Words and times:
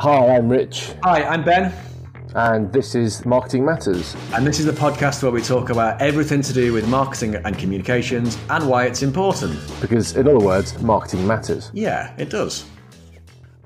Hi, 0.00 0.36
I'm 0.36 0.48
Rich, 0.48 0.92
Hi, 1.02 1.22
I'm 1.24 1.42
Ben, 1.44 1.72
and 2.34 2.72
this 2.72 2.94
is 2.94 3.24
Marketing 3.26 3.64
Matters. 3.64 4.14
and 4.34 4.46
this 4.46 4.60
is 4.60 4.66
the 4.66 4.72
podcast 4.72 5.22
where 5.22 5.32
we 5.32 5.42
talk 5.42 5.70
about 5.70 6.00
everything 6.00 6.40
to 6.42 6.52
do 6.52 6.72
with 6.72 6.86
marketing 6.88 7.34
and 7.36 7.58
communications 7.58 8.38
and 8.50 8.68
why 8.68 8.84
it's 8.84 9.02
important. 9.02 9.58
Because, 9.80 10.16
in 10.16 10.28
other 10.28 10.38
words, 10.38 10.80
marketing 10.82 11.26
matters. 11.26 11.70
Yeah, 11.74 12.14
it 12.16 12.30
does. 12.30 12.64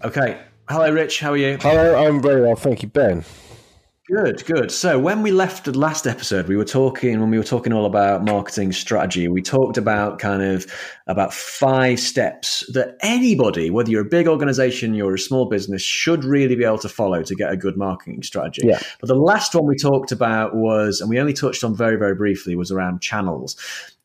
Okay. 0.04 0.40
Hello, 0.68 0.90
Rich. 0.90 1.21
How 1.21 1.32
are 1.32 1.37
you? 1.37 1.59
Hello, 1.61 2.07
I'm 2.07 2.23
very 2.23 2.41
well, 2.41 2.57
thank 2.57 2.83
you, 2.83 2.89
Ben. 2.89 3.25
Good, 4.14 4.44
good. 4.44 4.70
So 4.70 4.98
when 4.98 5.22
we 5.22 5.30
left 5.30 5.64
the 5.64 5.79
last 5.79 6.06
episode, 6.06 6.46
we 6.46 6.54
were 6.54 6.66
talking 6.66 7.18
when 7.18 7.30
we 7.30 7.38
were 7.38 7.44
talking 7.44 7.72
all 7.72 7.86
about 7.86 8.22
marketing 8.22 8.72
strategy. 8.72 9.26
We 9.26 9.40
talked 9.40 9.79
about 9.79 10.18
kind 10.18 10.42
of 10.42 10.66
about 11.06 11.32
five 11.32 11.98
steps 11.98 12.62
that 12.75 12.96
anybody, 13.00 13.70
whether 13.70 13.90
you're 13.90 14.02
a 14.02 14.08
big 14.08 14.29
organization, 14.29 14.93
you're 14.93 15.14
a 15.14 15.18
small 15.18 15.48
business, 15.48 15.80
should 15.80 16.25
really 16.25 16.56
be 16.56 16.64
able 16.64 16.79
to 16.79 16.90
follow 16.90 17.22
to 17.22 17.34
get 17.34 17.50
a 17.50 17.56
good 17.56 17.79
marketing 17.79 18.22
strategy. 18.22 18.62
Yeah. 18.67 18.80
But 19.00 19.08
the 19.08 19.14
last 19.14 19.54
one 19.54 19.67
we 19.67 19.76
talked 19.76 20.12
about 20.12 20.54
was, 20.54 21.00
and 21.00 21.08
we 21.08 21.18
only 21.18 21.32
touched 21.32 21.64
on 21.64 21.75
very, 21.75 21.96
very 21.96 22.14
briefly, 22.14 22.54
was 22.54 22.70
around 22.70 23.00
channels. 23.00 23.56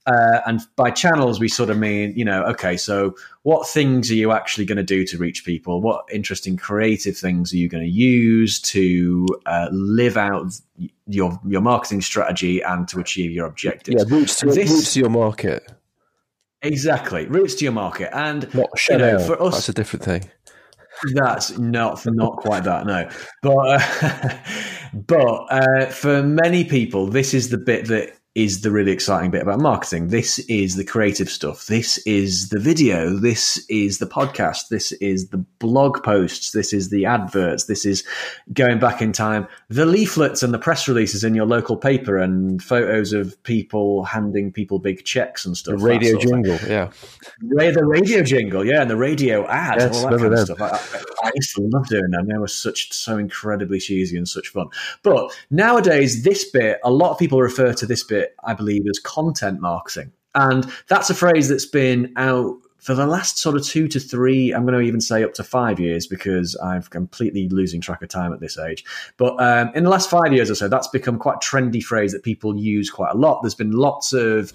Uh, 0.08 0.40
and 0.46 0.62
by 0.78 0.90
channels, 0.90 1.38
we 1.38 1.50
sort 1.50 1.70
of 1.70 1.78
mean, 1.78 2.14
you 2.16 2.24
know, 2.24 2.42
okay, 2.46 2.78
so 2.78 3.14
what 3.44 3.68
things 3.68 4.10
are 4.10 4.16
you 4.16 4.32
actually 4.32 4.64
going 4.66 4.78
to 4.78 4.84
do 4.84 5.04
to 5.06 5.18
reach 5.18 5.44
people? 5.44 5.82
What 5.82 6.06
interesting 6.10 6.56
creative 6.56 7.18
things 7.18 7.52
are 7.52 7.58
you 7.58 7.68
going 7.68 7.84
to 7.84 7.90
use 7.90 8.62
to 8.62 9.28
uh, 9.46 9.68
live 9.70 10.16
out 10.16 10.58
your 11.08 11.38
your 11.46 11.60
marketing 11.60 12.00
strategy 12.02 12.62
and 12.62 12.88
to 12.88 13.02
achieve 13.02 13.32
your 13.32 13.48
objectives? 13.48 14.06
Yeah, 14.08 14.16
roots 14.16 14.38
to, 14.38 14.46
This- 14.46 14.72
roots 14.72 14.94
to 14.94 15.02
your 15.02 15.10
market, 15.10 15.70
Exactly, 16.62 17.28
routes 17.28 17.56
to 17.56 17.66
your 17.66 17.74
market, 17.74 18.10
and 18.16 18.52
not 18.56 18.70
you 18.90 18.98
know, 18.98 19.20
for 19.20 19.42
us, 19.42 19.56
That's 19.56 19.70
a 19.70 19.74
different 19.74 20.06
thing. 20.06 20.32
That's 21.14 21.58
not 21.58 22.04
not 22.06 22.38
quite 22.38 22.64
that, 22.64 22.88
no. 22.88 23.10
But 23.44 23.84
uh, 24.02 24.38
but 24.94 25.46
uh, 25.52 25.86
for 25.88 26.24
many 26.24 26.64
people, 26.64 27.08
this 27.08 27.34
is 27.34 27.50
the 27.50 27.58
bit 27.58 27.86
that 27.88 28.17
is 28.38 28.62
the 28.62 28.70
really 28.70 28.92
exciting 28.92 29.32
bit 29.32 29.42
about 29.42 29.60
marketing. 29.60 30.10
This 30.10 30.38
is 30.38 30.76
the 30.76 30.84
creative 30.84 31.28
stuff. 31.28 31.66
This 31.66 31.98
is 32.06 32.50
the 32.50 32.60
video. 32.60 33.16
This 33.16 33.66
is 33.68 33.98
the 33.98 34.06
podcast. 34.06 34.68
This 34.70 34.92
is 34.92 35.30
the 35.30 35.40
blog 35.58 36.04
posts. 36.04 36.52
This 36.52 36.72
is 36.72 36.92
the 36.92 37.04
adverts. 37.04 37.66
This 37.66 37.84
is 37.84 38.04
going 38.54 38.78
back 38.78 39.02
in 39.02 39.12
time. 39.12 39.48
The 39.70 39.88
leaflets 39.88 40.44
and 40.44 40.54
the 40.54 40.60
press 40.60 40.88
releases 40.88 41.24
in 41.24 41.34
your 41.34 41.48
local 41.48 41.78
paper 41.78 42.16
and 42.20 42.62
photos 42.62 43.12
of 43.12 43.42
people 43.42 44.04
handing 44.04 44.52
people 44.52 44.78
big 44.78 45.04
checks 45.04 45.44
and 45.44 45.58
stuff. 45.58 45.80
that 45.80 45.84
radio 45.84 46.12
sort 46.12 46.26
of 46.26 46.30
thing. 46.30 46.44
jingle, 46.44 46.70
yeah. 46.70 46.92
The 47.42 47.86
radio 47.86 48.22
jingle, 48.22 48.64
yeah, 48.64 48.82
and 48.84 48.90
the 48.92 48.98
radio 48.98 49.48
ad, 49.48 49.80
Yes, 49.80 50.04
all 50.04 50.12
that 50.12 50.20
kind 50.20 50.34
of 50.36 50.40
stuff. 50.42 50.62
I, 50.62 50.68
I, 50.68 51.28
I 51.28 51.32
used 51.34 51.56
to 51.56 51.62
love 51.74 51.88
doing 51.88 52.12
them. 52.12 52.28
They 52.28 52.38
were 52.38 52.48
such 52.48 52.94
so 52.94 53.18
incredibly 53.18 53.80
cheesy 53.80 54.16
and 54.16 54.30
such 54.30 54.50
fun. 54.50 54.68
But 55.02 55.36
nowadays, 55.50 56.24
this 56.24 56.48
bit, 56.52 56.80
a 56.84 56.92
lot 56.92 57.10
of 57.10 57.18
people 57.18 57.42
refer 57.42 57.74
to 57.74 57.88
this 57.88 58.04
bit, 58.04 58.27
I 58.44 58.54
believe, 58.54 58.86
as 58.90 59.00
content 59.00 59.62
marketing, 59.62 60.12
and 60.36 60.72
that's 60.88 61.10
a 61.10 61.16
phrase 61.16 61.50
that's 61.50 61.66
been 61.66 62.14
out 62.16 62.58
for 62.78 62.94
the 62.94 63.08
last 63.08 63.38
sort 63.38 63.56
of 63.56 63.64
two 63.64 63.88
to 63.88 64.00
three. 64.00 64.54
I'm 64.54 64.66
going 64.66 64.80
to 64.80 64.82
even 64.82 65.02
say 65.02 65.24
up 65.24 65.34
to 65.34 65.44
five 65.44 65.80
years 65.80 66.08
because 66.08 66.56
I'm 66.64 66.84
completely 66.84 67.50
losing 67.50 67.82
track 67.82 68.02
of 68.02 68.10
time 68.10 68.32
at 68.32 68.40
this 68.40 68.58
age. 68.58 68.86
But 69.18 69.36
um, 69.42 69.72
in 69.76 69.84
the 69.84 69.90
last 69.90 70.10
five 70.10 70.32
years 70.32 70.50
or 70.50 70.56
so, 70.56 70.68
that's 70.68 70.88
become 70.88 71.18
quite 71.18 71.36
a 71.36 71.40
trendy 71.40 71.84
phrase 71.84 72.12
that 72.14 72.24
people 72.24 72.56
use 72.56 72.90
quite 72.90 73.14
a 73.14 73.18
lot. 73.18 73.42
There's 73.42 73.56
been 73.56 73.72
lots 73.72 74.14
of 74.14 74.54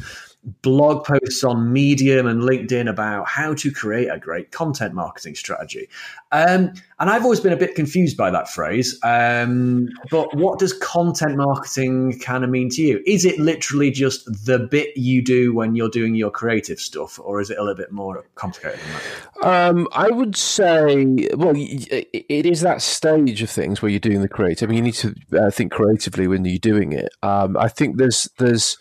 blog 0.62 1.04
posts 1.04 1.44
on 1.44 1.72
Medium 1.72 2.26
and 2.26 2.42
LinkedIn 2.42 2.88
about 2.88 3.28
how 3.28 3.54
to 3.54 3.70
create 3.70 4.08
a 4.08 4.18
great 4.18 4.50
content 4.50 4.92
marketing 4.92 5.36
strategy. 5.36 5.88
Um, 6.32 6.72
and 6.98 7.10
I've 7.10 7.22
always 7.22 7.38
been 7.38 7.52
a 7.52 7.56
bit 7.56 7.76
confused 7.76 8.16
by 8.16 8.30
that 8.30 8.48
phrase. 8.48 8.98
Um, 9.04 9.88
but 10.10 10.34
what 10.34 10.58
does 10.58 10.72
content 10.72 11.36
marketing 11.36 12.18
kind 12.18 12.42
of 12.42 12.50
mean 12.50 12.70
to 12.70 12.82
you? 12.82 13.02
Is 13.06 13.24
it 13.24 13.38
literally 13.38 13.92
just 13.92 14.24
the 14.44 14.58
bit 14.58 14.96
you 14.96 15.22
do 15.22 15.54
when 15.54 15.76
you're 15.76 15.88
doing 15.88 16.16
your 16.16 16.30
creative 16.30 16.80
stuff, 16.80 17.20
or 17.22 17.40
is 17.40 17.50
it 17.50 17.58
a 17.58 17.60
little 17.60 17.76
bit 17.76 17.92
more 17.92 18.24
complicated 18.34 18.80
than 18.80 19.00
that? 19.42 19.70
Um, 19.70 19.88
I 19.92 20.10
would 20.10 20.36
say, 20.36 21.28
well, 21.34 21.54
it 21.56 22.46
is 22.46 22.62
that 22.62 22.82
stage 22.82 23.42
of 23.42 23.50
things 23.50 23.80
where 23.80 23.90
you're 23.90 24.00
doing 24.00 24.22
the 24.22 24.28
creative. 24.28 24.68
I 24.68 24.72
mean, 24.72 24.78
you 24.78 24.82
need 24.84 24.94
to 24.94 25.14
uh, 25.40 25.50
think 25.50 25.70
creatively 25.70 26.26
when 26.26 26.44
you're 26.44 26.58
doing 26.58 26.92
it. 26.92 27.10
Um, 27.22 27.56
I 27.56 27.68
think 27.68 27.98
there's 27.98 28.28
there's 28.38 28.76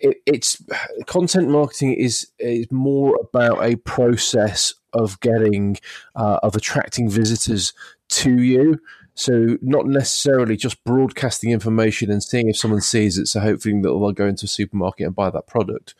it, 0.00 0.18
it's 0.26 0.62
content 1.06 1.48
marketing 1.48 1.94
is 1.94 2.30
is 2.38 2.70
more 2.70 3.18
about 3.20 3.64
a 3.64 3.76
process 3.76 4.74
of 4.92 5.20
getting 5.20 5.78
uh, 6.14 6.38
of 6.42 6.56
attracting 6.56 7.10
visitors 7.10 7.72
to 8.08 8.42
you. 8.42 8.80
So 9.14 9.58
not 9.60 9.86
necessarily 9.86 10.56
just 10.56 10.84
broadcasting 10.84 11.50
information 11.50 12.08
and 12.10 12.22
seeing 12.22 12.48
if 12.48 12.56
someone 12.56 12.80
sees 12.80 13.18
it. 13.18 13.26
So 13.26 13.40
hopefully 13.40 13.74
that 13.74 13.88
they'll 13.88 14.12
go 14.12 14.28
into 14.28 14.44
a 14.44 14.48
supermarket 14.48 15.06
and 15.06 15.16
buy 15.16 15.30
that 15.30 15.48
product. 15.48 15.96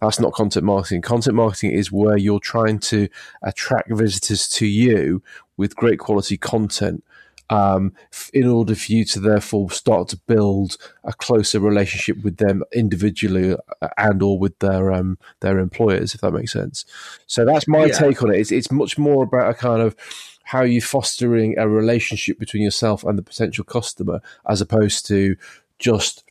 That's 0.00 0.20
not 0.20 0.34
content 0.34 0.66
marketing. 0.66 1.00
Content 1.00 1.34
marketing 1.34 1.72
is 1.72 1.90
where 1.90 2.18
you're 2.18 2.38
trying 2.40 2.78
to 2.80 3.08
attract 3.42 3.90
visitors 3.90 4.48
to 4.50 4.66
you 4.66 5.22
with 5.56 5.76
great 5.76 5.98
quality 5.98 6.36
content 6.36 7.02
um, 7.50 7.92
in 8.32 8.46
order 8.46 8.74
for 8.74 8.92
you 8.92 9.04
to 9.06 9.20
therefore 9.20 9.70
start 9.70 10.08
to 10.08 10.16
build 10.26 10.76
a 11.04 11.12
closer 11.12 11.60
relationship 11.60 12.22
with 12.22 12.36
them 12.36 12.62
individually 12.72 13.56
uh, 13.82 13.88
and 13.96 14.22
or 14.22 14.38
with 14.38 14.58
their 14.58 14.92
um, 14.92 15.18
their 15.40 15.58
employers, 15.58 16.14
if 16.14 16.20
that 16.20 16.32
makes 16.32 16.52
sense. 16.52 16.84
So 17.26 17.44
that's 17.44 17.66
my 17.66 17.86
Yeah. 17.86 17.92
take 17.92 18.22
on 18.22 18.34
it. 18.34 18.40
It's, 18.40 18.52
it's 18.52 18.70
much 18.70 18.98
more 18.98 19.24
about 19.24 19.50
a 19.50 19.54
kind 19.54 19.82
of 19.82 19.96
how 20.44 20.62
you 20.62 20.80
fostering 20.80 21.58
a 21.58 21.68
relationship 21.68 22.38
between 22.38 22.62
yourself 22.62 23.04
and 23.04 23.18
the 23.18 23.22
potential 23.22 23.64
customer, 23.64 24.20
as 24.48 24.60
opposed 24.60 25.06
to 25.06 25.36
just 25.78 26.24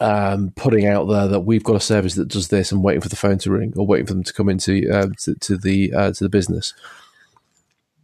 um, 0.00 0.52
putting 0.56 0.86
out 0.86 1.04
there 1.04 1.28
that 1.28 1.40
we've 1.40 1.64
got 1.64 1.76
a 1.76 1.80
service 1.80 2.14
that 2.14 2.28
does 2.28 2.48
this 2.48 2.72
and 2.72 2.82
waiting 2.82 3.00
for 3.00 3.08
the 3.08 3.16
phone 3.16 3.38
to 3.38 3.50
ring 3.50 3.72
or 3.76 3.86
waiting 3.86 4.06
for 4.06 4.14
them 4.14 4.24
to 4.24 4.32
come 4.32 4.48
into 4.48 4.88
um, 4.90 5.14
to, 5.16 5.34
to 5.36 5.56
the 5.58 5.92
uh, 5.92 6.12
to 6.12 6.24
the 6.24 6.30
business. 6.30 6.74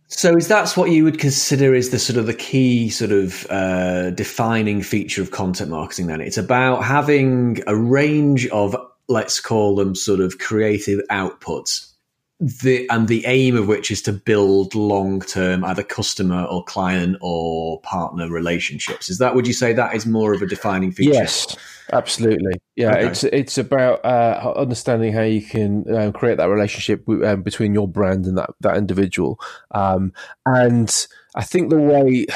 So 0.09 0.37
is 0.37 0.47
that's 0.47 0.77
what 0.77 0.91
you 0.91 1.03
would 1.05 1.19
consider 1.19 1.75
is 1.75 1.91
the 1.91 1.99
sort 1.99 2.17
of 2.17 2.27
the 2.27 2.35
key 2.35 2.91
sort 2.91 3.11
of 3.11 3.45
uh, 3.51 4.11
defining 4.11 4.83
feature 4.83 5.21
of 5.21 5.33
content 5.33 5.71
marketing? 5.71 6.07
Then 6.07 6.21
it's 6.21 6.39
about 6.39 6.85
having 6.85 7.61
a 7.67 7.77
range 7.77 8.47
of 8.49 8.77
let's 9.09 9.41
call 9.41 9.75
them 9.75 9.95
sort 9.95 10.21
of 10.21 10.39
creative 10.39 11.01
outputs. 11.11 11.93
The, 12.39 12.87
and 12.91 13.09
the 13.09 13.25
aim 13.25 13.57
of 13.57 13.67
which 13.67 13.91
is 13.91 14.03
to 14.03 14.13
build 14.13 14.75
long 14.75 15.23
term 15.23 15.65
either 15.65 15.83
customer 15.83 16.45
or 16.45 16.63
client 16.65 17.17
or 17.23 17.81
partner 17.81 18.29
relationships. 18.29 19.09
Is 19.09 19.17
that 19.19 19.35
would 19.35 19.47
you 19.47 19.55
say 19.55 19.73
that 19.73 19.95
is 19.95 20.05
more 20.05 20.35
of 20.35 20.43
a 20.43 20.47
defining 20.47 20.93
feature? 20.93 21.15
Yes, 21.15 21.57
absolutely. 21.95 22.61
Yeah, 22.75 22.91
Okay. 22.91 23.07
it's 23.07 23.25
it's 23.25 23.57
about 23.57 24.05
uh, 24.05 24.53
understanding 24.55 25.15
how 25.15 25.23
you 25.23 25.41
can 25.41 25.91
um, 25.97 26.13
create 26.13 26.37
that 26.37 26.51
relationship 26.51 27.07
w- 27.07 27.27
um, 27.27 27.41
between 27.43 27.73
your 27.73 27.89
brand 27.89 28.27
and 28.27 28.37
that 28.37 28.51
that 28.61 28.77
individual. 28.77 29.41
Um, 29.71 30.13
and 30.45 31.07
I 31.37 31.43
think 31.43 31.69
the 31.69 31.79
way 31.79 32.27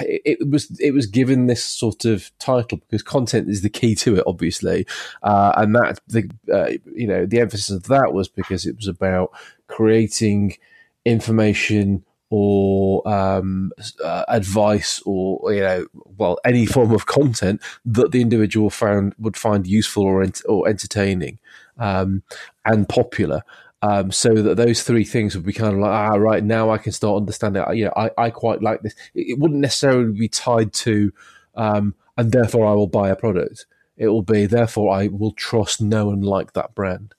it, 0.00 0.46
was 0.48 0.78
it 0.78 0.92
was 0.92 1.06
given 1.06 1.46
this 1.46 1.64
sort 1.64 2.04
of 2.04 2.30
title 2.38 2.78
because 2.78 3.02
content 3.02 3.48
is 3.48 3.62
the 3.62 3.70
key 3.70 3.94
to 3.96 4.16
it, 4.16 4.24
obviously, 4.26 4.86
uh, 5.22 5.52
and 5.56 5.74
that 5.74 6.00
the 6.06 6.30
uh, 6.52 6.72
you 6.94 7.06
know 7.06 7.24
the 7.24 7.40
emphasis 7.40 7.70
of 7.70 7.84
that 7.84 8.12
was 8.12 8.28
because 8.28 8.66
it 8.66 8.76
was 8.76 8.88
about 8.88 9.32
creating 9.68 10.58
information 11.06 12.04
or 12.28 13.08
um, 13.08 13.72
uh, 14.04 14.24
advice 14.28 15.00
or 15.06 15.52
you 15.52 15.60
know 15.60 15.86
well 16.18 16.38
any 16.44 16.66
form 16.66 16.92
of 16.92 17.06
content 17.06 17.62
that 17.86 18.12
the 18.12 18.20
individual 18.20 18.68
found 18.68 19.14
would 19.18 19.36
find 19.36 19.66
useful 19.66 20.02
or 20.02 20.22
ent- 20.22 20.42
or 20.46 20.68
entertaining 20.68 21.38
um, 21.78 22.22
and 22.64 22.88
popular 22.88 23.42
um, 23.86 24.10
so 24.10 24.34
that 24.34 24.56
those 24.56 24.82
three 24.82 25.04
things 25.04 25.34
would 25.34 25.46
be 25.46 25.52
kind 25.52 25.72
of 25.74 25.78
like 25.78 25.90
ah 25.90 26.16
right 26.16 26.42
now 26.42 26.70
I 26.70 26.78
can 26.78 26.92
start 26.92 27.16
understanding. 27.22 27.62
You 27.78 27.84
know 27.86 27.92
I, 27.96 28.10
I 28.26 28.30
quite 28.30 28.60
like 28.62 28.82
this. 28.82 28.94
It, 29.14 29.26
it 29.32 29.38
wouldn't 29.38 29.60
necessarily 29.60 30.12
be 30.12 30.28
tied 30.28 30.72
to 30.84 31.12
um, 31.54 31.94
and 32.16 32.32
therefore 32.32 32.66
I 32.66 32.72
will 32.72 32.86
buy 32.88 33.08
a 33.10 33.16
product. 33.16 33.66
It 33.96 34.08
will 34.08 34.22
be 34.22 34.46
therefore 34.46 34.94
I 34.94 35.08
will 35.08 35.32
trust 35.32 35.80
know 35.80 36.10
and 36.10 36.24
like 36.24 36.52
that 36.54 36.74
brand. 36.74 37.14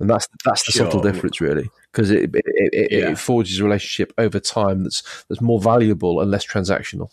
And 0.00 0.08
that's 0.10 0.28
that's 0.44 0.64
the 0.66 0.72
subtle 0.72 1.00
difference 1.00 1.40
really 1.40 1.70
because 1.92 2.10
it 2.10 2.34
it, 2.34 2.44
it, 2.46 2.70
it, 2.72 2.92
Yeah. 2.92 3.10
it 3.10 3.18
forges 3.18 3.58
a 3.60 3.64
relationship 3.64 4.12
over 4.18 4.38
time 4.40 4.84
that's 4.84 5.02
that's 5.28 5.40
more 5.40 5.60
valuable 5.60 6.20
and 6.20 6.30
less 6.30 6.46
transactional. 6.46 7.10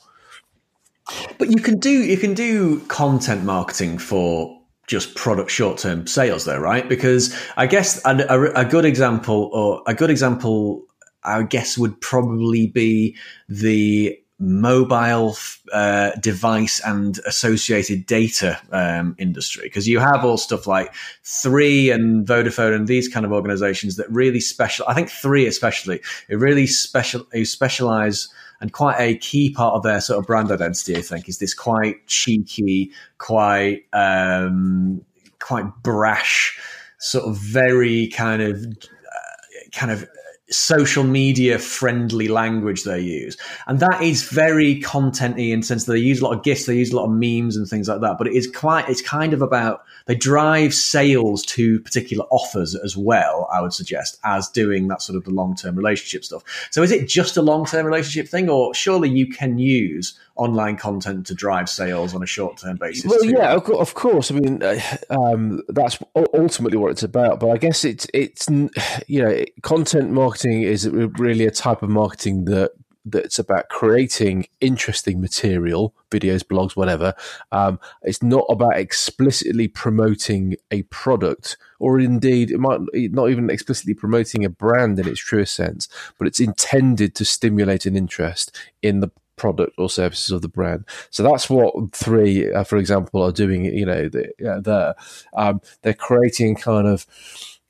But 1.38 1.52
you 1.52 1.62
can 1.62 1.80
do 1.80 1.90
you 1.90 2.18
can 2.18 2.34
do 2.34 2.80
content 2.82 3.44
marketing 3.44 3.98
for 3.98 4.60
just 4.88 5.16
product 5.16 5.52
short 5.52 5.78
term 5.78 6.08
sales, 6.08 6.46
though, 6.46 6.60
right? 6.60 6.88
Because 6.88 7.36
I 7.58 7.68
guess 7.68 8.04
a, 8.06 8.26
a, 8.30 8.62
a 8.62 8.66
good 8.66 8.86
example 8.86 9.50
or 9.54 9.82
a 9.88 9.94
good 9.94 10.10
example, 10.10 10.84
I 11.24 11.44
guess, 11.44 11.78
would 11.78 12.00
probably 12.02 12.68
be 12.68 13.16
the 13.50 14.20
mobile 14.38 15.38
uh, 15.72 16.12
device 16.20 16.82
and 16.86 17.20
associated 17.26 18.06
data 18.06 18.60
um, 18.72 19.16
industry 19.18 19.64
because 19.64 19.88
you 19.88 19.98
have 19.98 20.26
all 20.26 20.38
stuff 20.38 20.68
like 20.68 20.94
three 21.24 21.90
and 21.90 22.28
vodafone 22.28 22.76
and 22.76 22.86
these 22.86 23.08
kind 23.08 23.26
of 23.26 23.32
organizations 23.32 23.96
that 23.96 24.12
really 24.12 24.42
special 24.42 24.86
i 24.90 24.94
think 24.94 25.10
three 25.10 25.48
especially 25.48 26.02
it 26.28 26.36
really 26.36 26.68
special 26.68 27.26
specialize 27.44 28.28
and 28.62 28.74
quite 28.74 29.00
a 29.00 29.18
key 29.18 29.52
part 29.52 29.76
of 29.76 29.84
their 29.84 30.02
sort 30.02 30.20
of 30.20 30.26
brand 30.26 30.52
identity 30.52 30.96
i 30.96 31.02
think 31.02 31.28
is 31.30 31.40
this 31.40 31.54
quite 31.54 32.06
cheeky 32.08 32.92
quite 33.18 33.84
um, 33.94 35.04
quite 35.40 35.66
brash 35.84 36.60
sort 36.98 37.26
of 37.26 37.38
very 37.38 38.08
kind 38.08 38.42
of 38.42 38.66
uh, 38.66 39.60
kind 39.72 39.92
of 39.92 40.08
social 40.50 41.04
media 41.04 41.58
friendly 41.58 42.28
language 42.28 42.84
they 42.84 43.00
use. 43.00 43.36
And 43.68 43.80
that 43.80 44.02
is 44.02 44.24
very 44.24 44.80
contenty 44.82 45.52
in 45.52 45.62
the 45.62 45.66
sense 45.66 45.86
that 45.86 45.94
they 45.94 46.00
use 46.00 46.22
a 46.22 46.26
lot 46.26 46.38
of 46.38 46.44
GIFs, 46.44 46.66
they 46.66 46.78
use 46.78 46.92
a 46.92 46.96
lot 46.96 47.06
of 47.06 47.12
memes 47.12 47.58
and 47.58 47.68
things 47.68 47.88
like 47.88 48.02
that. 48.02 48.18
But 48.18 48.28
it 48.28 48.34
is 48.34 48.50
quite, 48.50 48.88
it's 48.88 49.02
kind 49.02 49.34
of 49.34 49.42
about, 49.42 49.84
they 50.06 50.16
drive 50.16 50.74
sales 50.74 51.44
to 51.48 51.80
particular 51.80 52.26
offers 52.30 52.76
as 52.76 52.96
well, 52.96 53.50
I 53.52 53.62
would 53.62 53.74
suggest, 53.74 54.20
as 54.24 54.48
doing 54.50 54.88
that 54.90 55.02
sort 55.02 55.18
of 55.18 55.24
the 55.24 55.32
long 55.32 55.56
term 55.56 55.76
relationship 55.76 56.24
stuff. 56.24 56.44
So 56.70 56.84
is 56.84 56.92
it 56.92 57.08
just 57.08 57.38
a 57.38 57.42
long 57.42 57.66
term 57.66 57.86
relationship 57.86 58.30
thing, 58.30 58.48
or 58.48 58.74
surely 58.76 59.10
you 59.10 59.28
can 59.28 59.58
use 59.58 60.20
online 60.36 60.76
content 60.76 61.26
to 61.26 61.34
drive 61.34 61.70
sales 61.70 62.14
on 62.14 62.22
a 62.22 62.26
short 62.28 62.58
term 62.58 62.78
basis? 62.78 63.06
Well, 63.06 63.20
too? 63.20 63.30
yeah, 63.30 63.56
of 63.56 63.94
course. 63.96 64.30
I 64.30 64.36
mean, 64.36 64.62
uh, 64.62 64.80
um, 65.10 65.62
that's 65.70 65.98
ultimately 66.16 66.78
what 66.78 66.92
it's 66.92 67.04
about. 67.04 67.40
But 67.40 67.50
I 67.50 67.58
guess 67.58 67.84
it's, 67.84 68.06
it's, 68.14 68.48
you 69.08 69.24
know, 69.24 69.44
content 69.64 70.12
marketing 70.12 70.35
is 70.44 70.90
really 70.90 71.46
a 71.46 71.52
type 71.52 71.84
of 71.84 71.90
marketing 71.90 72.46
that 72.46 72.72
that's 73.06 73.38
about 73.38 73.70
creating 73.70 74.48
interesting 74.60 75.22
material, 75.22 75.94
videos, 76.10 76.44
blogs, 76.44 76.76
whatever. 76.76 77.14
Um, 77.52 77.80
it's 78.02 78.24
not 78.24 78.46
about 78.50 78.78
explicitly 78.78 79.68
promoting 79.68 80.56
a 80.72 80.82
product, 80.84 81.58
or 81.80 82.00
indeed, 82.00 82.50
it 82.50 82.60
might 82.60 82.80
not 82.94 83.30
even 83.30 83.50
explicitly 83.50 83.94
promoting 83.94 84.44
a 84.44 84.50
brand 84.50 84.98
in 84.98 85.08
its 85.08 85.20
truest 85.20 85.54
sense, 85.54 85.88
but 86.18 86.28
it's 86.28 86.40
intended 86.40 87.14
to 87.16 87.26
stimulate 87.26 87.86
an 87.86 87.96
interest 87.96 88.58
in 88.82 89.02
the 89.02 89.12
product 89.36 89.74
or 89.78 89.90
services 89.90 90.32
of 90.32 90.42
the 90.42 90.48
brand. 90.48 90.86
So 91.12 91.22
that's 91.22 91.50
what 91.50 91.94
three, 91.94 92.52
uh, 92.52 92.64
for 92.64 92.78
example, 92.78 93.22
are 93.22 93.32
doing. 93.32 93.66
You 93.66 93.86
know, 93.86 94.10
the, 94.10 94.30
uh, 94.50 94.62
there 94.62 94.96
um, 95.36 95.62
they're 95.84 95.94
creating 95.94 96.56
kind 96.56 96.88
of 96.88 97.06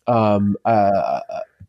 um, 0.07 0.55
uh, 0.63 1.19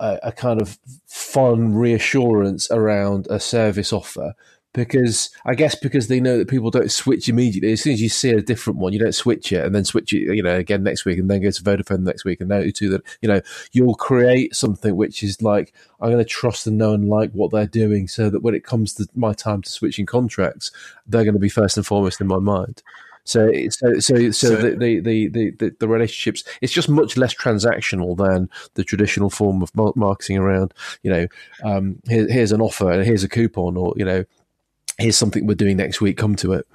a, 0.01 0.19
a 0.25 0.33
kind 0.33 0.61
of 0.61 0.79
fun 1.07 1.75
reassurance 1.75 2.71
around 2.71 3.27
a 3.31 3.41
service 3.41 3.93
offer 3.93 4.35
because 4.77 5.31
I 5.47 5.55
guess 5.55 5.75
because 5.75 6.09
they 6.09 6.21
know 6.21 6.37
that 6.37 6.49
people 6.49 6.71
don't 6.71 6.93
switch 6.93 7.31
immediately. 7.31 7.73
As 7.73 7.81
soon 7.81 7.95
as 7.95 8.03
you 8.03 8.11
see 8.11 8.31
a 8.31 8.43
different 8.43 8.79
one, 8.79 8.93
you 8.93 8.99
don't 8.99 9.15
switch 9.15 9.51
it 9.51 9.65
and 9.65 9.75
then 9.75 9.87
switch 9.87 10.13
it, 10.13 10.35
you 10.37 10.43
know, 10.43 10.55
again 10.55 10.83
next 10.83 11.07
week 11.07 11.19
and 11.19 11.31
then 11.31 11.41
go 11.41 11.51
to 11.51 11.63
Vodafone 11.63 12.01
next 12.01 12.27
week 12.27 12.43
and 12.43 12.51
then 12.51 12.71
to 12.71 12.89
that, 12.91 13.03
you 13.23 13.29
know, 13.29 13.41
you'll 13.73 13.95
create 13.95 14.55
something 14.55 14.95
which 14.95 15.23
is 15.23 15.41
like 15.41 15.73
I'm 15.99 16.11
going 16.11 16.23
to 16.23 16.29
trust 16.29 16.67
and 16.67 16.77
know 16.77 16.93
and 16.93 17.09
like 17.09 17.33
what 17.33 17.53
they're 17.53 17.67
doing, 17.67 18.07
so 18.07 18.29
that 18.29 18.43
when 18.43 18.55
it 18.55 18.65
comes 18.65 18.93
to 18.95 19.09
my 19.15 19.33
time 19.33 19.63
to 19.63 19.71
switching 19.71 20.05
contracts, 20.05 20.71
they're 21.07 21.25
going 21.25 21.35
to 21.35 21.41
be 21.41 21.49
first 21.49 21.79
and 21.79 21.87
foremost 21.87 22.21
in 22.21 22.27
my 22.27 22.39
mind. 22.39 22.83
So, 23.27 23.51
so, 23.71 23.99
so, 23.99 24.31
so, 24.31 24.57
the, 24.57 25.01
the, 25.01 25.29
the, 25.29 25.51
the, 25.51 25.77
the 25.81 25.89
relationships, 25.89 26.45
it's 26.61 26.73
just 26.73 26.89
much 26.89 27.17
less 27.17 27.35
transactional 27.35 28.17
than 28.17 28.49
the 28.75 28.85
traditional 28.85 29.31
form 29.31 29.63
of 29.63 29.71
marketing 29.97 30.39
around, 30.39 30.73
you 31.03 31.11
know, 31.11 31.27
um, 31.65 32.01
here, 32.09 32.27
here's 32.29 32.53
an 32.53 32.61
offer 32.61 32.91
and 32.91 33.05
here's 33.05 33.25
a 33.25 33.29
coupon 33.29 33.77
or, 33.77 33.93
you 33.97 34.05
know, 34.05 34.25
here's 34.99 35.17
something 35.17 35.47
we're 35.47 35.55
doing 35.55 35.77
next 35.77 36.01
week, 36.01 36.17
come 36.17 36.37
to 36.37 36.53
it. 36.53 36.67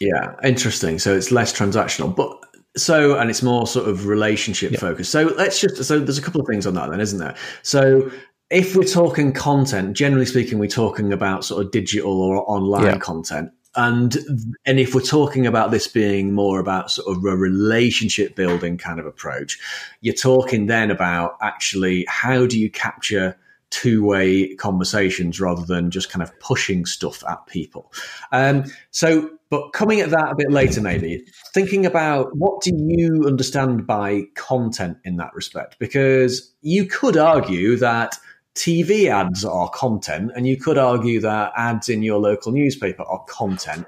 Yeah, 0.00 0.34
interesting. 0.44 0.98
So 0.98 1.14
it's 1.14 1.32
less 1.32 1.52
transactional, 1.52 2.14
but 2.14 2.38
so 2.76 3.18
and 3.18 3.30
it's 3.30 3.42
more 3.42 3.66
sort 3.66 3.88
of 3.88 4.06
relationship 4.06 4.72
yeah. 4.72 4.78
focused. 4.78 5.10
So 5.10 5.24
let's 5.36 5.60
just 5.60 5.82
so 5.82 5.98
there's 5.98 6.18
a 6.18 6.22
couple 6.22 6.40
of 6.40 6.46
things 6.46 6.66
on 6.66 6.74
that 6.74 6.90
then, 6.90 7.00
isn't 7.00 7.18
there? 7.18 7.34
So 7.62 8.10
if 8.50 8.76
we're 8.76 8.84
talking 8.84 9.32
content, 9.32 9.96
generally 9.96 10.26
speaking, 10.26 10.58
we're 10.58 10.68
talking 10.68 11.12
about 11.12 11.44
sort 11.44 11.64
of 11.64 11.72
digital 11.72 12.22
or 12.22 12.48
online 12.48 12.84
yeah. 12.84 12.98
content 12.98 13.50
and 13.78 14.18
and 14.66 14.78
if 14.78 14.94
we're 14.94 15.00
talking 15.00 15.46
about 15.46 15.70
this 15.70 15.86
being 15.86 16.34
more 16.34 16.60
about 16.60 16.90
sort 16.90 17.16
of 17.16 17.24
a 17.24 17.36
relationship 17.36 18.34
building 18.34 18.76
kind 18.76 19.00
of 19.00 19.06
approach 19.06 19.58
you're 20.00 20.14
talking 20.14 20.66
then 20.66 20.90
about 20.90 21.38
actually 21.40 22.04
how 22.08 22.44
do 22.44 22.58
you 22.58 22.70
capture 22.70 23.34
two-way 23.70 24.54
conversations 24.56 25.40
rather 25.40 25.64
than 25.64 25.90
just 25.90 26.10
kind 26.10 26.22
of 26.22 26.38
pushing 26.40 26.86
stuff 26.86 27.22
at 27.28 27.46
people. 27.46 27.92
Um, 28.32 28.64
so 28.90 29.30
but 29.50 29.70
coming 29.72 30.00
at 30.00 30.10
that 30.10 30.32
a 30.32 30.34
bit 30.36 30.50
later 30.50 30.80
maybe 30.80 31.24
thinking 31.54 31.86
about 31.86 32.36
what 32.36 32.62
do 32.62 32.70
you 32.74 33.24
understand 33.26 33.86
by 33.86 34.24
content 34.34 34.98
in 35.04 35.16
that 35.16 35.34
respect? 35.34 35.78
Because 35.78 36.52
you 36.60 36.86
could 36.86 37.16
argue 37.16 37.76
that 37.76 38.16
TV 38.58 39.06
ads 39.06 39.44
are 39.44 39.70
content, 39.70 40.32
and 40.34 40.46
you 40.46 40.56
could 40.56 40.78
argue 40.78 41.20
that 41.20 41.52
ads 41.56 41.88
in 41.88 42.02
your 42.02 42.18
local 42.18 42.50
newspaper 42.50 43.04
are 43.04 43.24
content. 43.28 43.86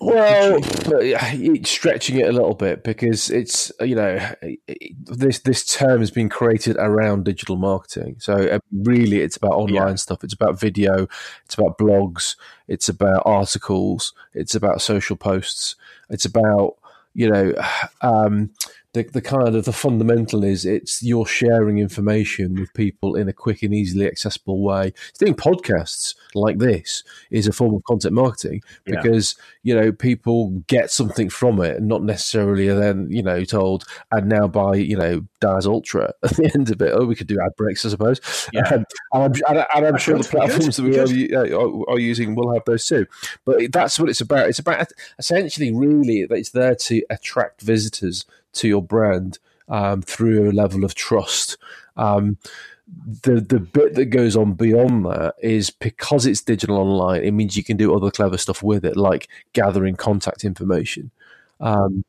Well, 0.00 0.62
stretching 1.64 2.18
it 2.18 2.28
a 2.28 2.32
little 2.32 2.54
bit 2.54 2.84
because 2.84 3.30
it's 3.30 3.70
you 3.80 3.96
know 3.96 4.18
this 5.04 5.40
this 5.40 5.64
term 5.64 6.00
has 6.00 6.10
been 6.10 6.28
created 6.28 6.76
around 6.78 7.24
digital 7.24 7.56
marketing. 7.56 8.16
So 8.18 8.34
uh, 8.34 8.60
really, 8.72 9.20
it's 9.20 9.36
about 9.36 9.52
online 9.52 9.90
yeah. 9.90 9.94
stuff. 9.96 10.24
It's 10.24 10.32
about 10.32 10.58
video. 10.58 11.06
It's 11.44 11.54
about 11.54 11.76
blogs. 11.76 12.36
It's 12.66 12.88
about 12.88 13.22
articles. 13.26 14.14
It's 14.32 14.54
about 14.54 14.80
social 14.80 15.16
posts. 15.16 15.76
It's 16.08 16.24
about 16.24 16.76
you 17.12 17.28
know. 17.28 17.54
Um, 18.00 18.50
the, 18.94 19.02
the 19.02 19.20
kind 19.20 19.54
of 19.54 19.64
the 19.64 19.72
fundamental 19.72 20.42
is 20.42 20.64
it's 20.64 21.02
you're 21.02 21.26
sharing 21.26 21.78
information 21.78 22.54
with 22.54 22.72
people 22.72 23.14
in 23.16 23.28
a 23.28 23.32
quick 23.32 23.62
and 23.62 23.74
easily 23.74 24.06
accessible 24.06 24.62
way. 24.62 24.92
Doing 25.18 25.34
podcasts 25.34 26.14
like 26.34 26.58
this 26.58 27.04
is 27.30 27.46
a 27.46 27.52
form 27.52 27.74
of 27.74 27.84
content 27.84 28.14
marketing 28.14 28.62
because 28.84 29.36
yeah. 29.62 29.74
you 29.74 29.80
know 29.80 29.92
people 29.92 30.50
get 30.68 30.90
something 30.90 31.28
from 31.28 31.60
it, 31.60 31.76
and 31.76 31.88
not 31.88 32.02
necessarily 32.02 32.68
then 32.68 33.08
you 33.10 33.22
know 33.22 33.44
told 33.44 33.84
and 34.10 34.28
now 34.28 34.48
buy 34.48 34.74
you 34.74 34.96
know 34.96 35.22
Daz 35.40 35.66
Ultra 35.66 36.14
at 36.22 36.36
the 36.36 36.50
end 36.54 36.70
of 36.70 36.80
it. 36.80 36.92
Oh, 36.94 37.04
we 37.04 37.14
could 37.14 37.26
do 37.26 37.38
ad 37.44 37.52
breaks, 37.56 37.84
I 37.84 37.90
suppose. 37.90 38.20
Yeah. 38.52 38.68
Um, 38.68 38.84
and 39.12 39.36
I'm, 39.48 39.64
and 39.74 39.86
I'm 39.86 39.98
sure 39.98 40.16
the 40.16 40.24
platforms 40.24 40.76
that 40.76 40.82
we 40.82 41.34
are, 41.34 41.58
are, 41.58 41.90
are, 41.90 41.98
using 41.98 42.34
will 42.34 42.54
have 42.54 42.64
those 42.64 42.86
too. 42.86 43.06
But 43.44 43.72
that's 43.72 43.98
what 43.98 44.08
it's 44.08 44.20
about. 44.20 44.48
It's 44.48 44.58
about 44.58 44.88
essentially, 45.18 45.72
really, 45.72 46.24
that 46.26 46.36
it's 46.36 46.50
there 46.50 46.74
to 46.74 47.02
attract 47.10 47.60
visitors 47.60 48.24
to 48.54 48.68
your 48.68 48.82
brand 48.82 49.38
um, 49.68 50.02
through 50.02 50.50
a 50.50 50.52
level 50.52 50.84
of 50.84 50.94
trust. 50.94 51.56
Um, 51.96 52.38
the 53.22 53.40
the 53.40 53.60
bit 53.60 53.94
that 53.94 54.06
goes 54.06 54.34
on 54.34 54.54
beyond 54.54 55.04
that 55.06 55.34
is 55.42 55.70
because 55.70 56.24
it's 56.24 56.40
digital 56.40 56.78
online. 56.78 57.22
It 57.22 57.32
means 57.32 57.56
you 57.56 57.64
can 57.64 57.76
do 57.76 57.94
other 57.94 58.10
clever 58.10 58.38
stuff 58.38 58.62
with 58.62 58.84
it, 58.84 58.96
like 58.96 59.28
gathering 59.52 59.96
contact 59.96 60.44
information. 60.44 61.10
Um, 61.60 62.04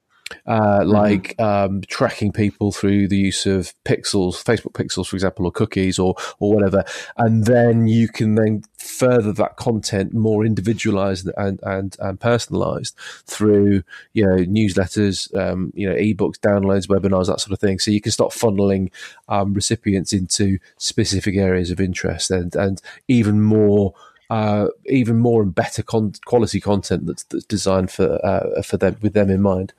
uh, 0.46 0.80
mm-hmm. 0.80 0.90
like 0.90 1.40
um, 1.40 1.82
tracking 1.88 2.32
people 2.32 2.72
through 2.72 3.08
the 3.08 3.18
use 3.18 3.46
of 3.46 3.74
pixels, 3.86 4.44
Facebook 4.44 4.74
pixels, 4.74 5.08
for 5.08 5.16
example, 5.16 5.46
or 5.46 5.52
cookies 5.52 6.00
or 6.00 6.16
or 6.40 6.54
whatever, 6.54 6.84
and 7.18 7.46
then 7.46 7.88
you 7.88 8.08
can 8.08 8.36
then 8.36 8.64
further 8.78 9.34
that 9.34 9.58
content 9.58 10.14
more 10.14 10.46
individualized 10.46 11.30
and 11.38 11.60
and, 11.64 11.96
and 12.00 12.20
personalized 12.20 12.96
through 13.26 13.84
you 14.14 14.26
know 14.26 14.38
newsletters, 14.38 15.36
um, 15.38 15.72
you 15.76 15.88
know 15.88 15.96
ebooks, 15.96 16.38
downloads, 16.38 16.88
webinars, 16.88 17.28
that 17.28 17.40
sort 17.40 17.52
of 17.52 17.60
thing. 17.60 17.80
So 17.80 17.92
you 17.92 18.02
can 18.02 18.12
start 18.12 18.32
funneling 18.32 18.92
um, 19.28 19.54
recipients 19.54 20.14
into 20.14 20.60
specific 20.78 21.36
areas 21.36 21.72
of 21.72 21.80
interest 21.80 22.32
and 22.32 22.56
and 22.56 22.82
even 23.08 23.42
more. 23.42 23.94
Uh, 24.32 24.68
even 24.86 25.18
more 25.18 25.42
and 25.42 25.56
better 25.56 25.82
con- 25.82 26.14
quality 26.26 26.60
content 26.60 27.08
that's, 27.08 27.24
that's 27.24 27.46
designed 27.46 27.90
for 27.90 28.24
uh, 28.24 28.62
for 28.62 28.78
them 28.78 28.96
with 29.02 29.14
them 29.14 29.28
in 29.28 29.42
mind. 29.42 29.74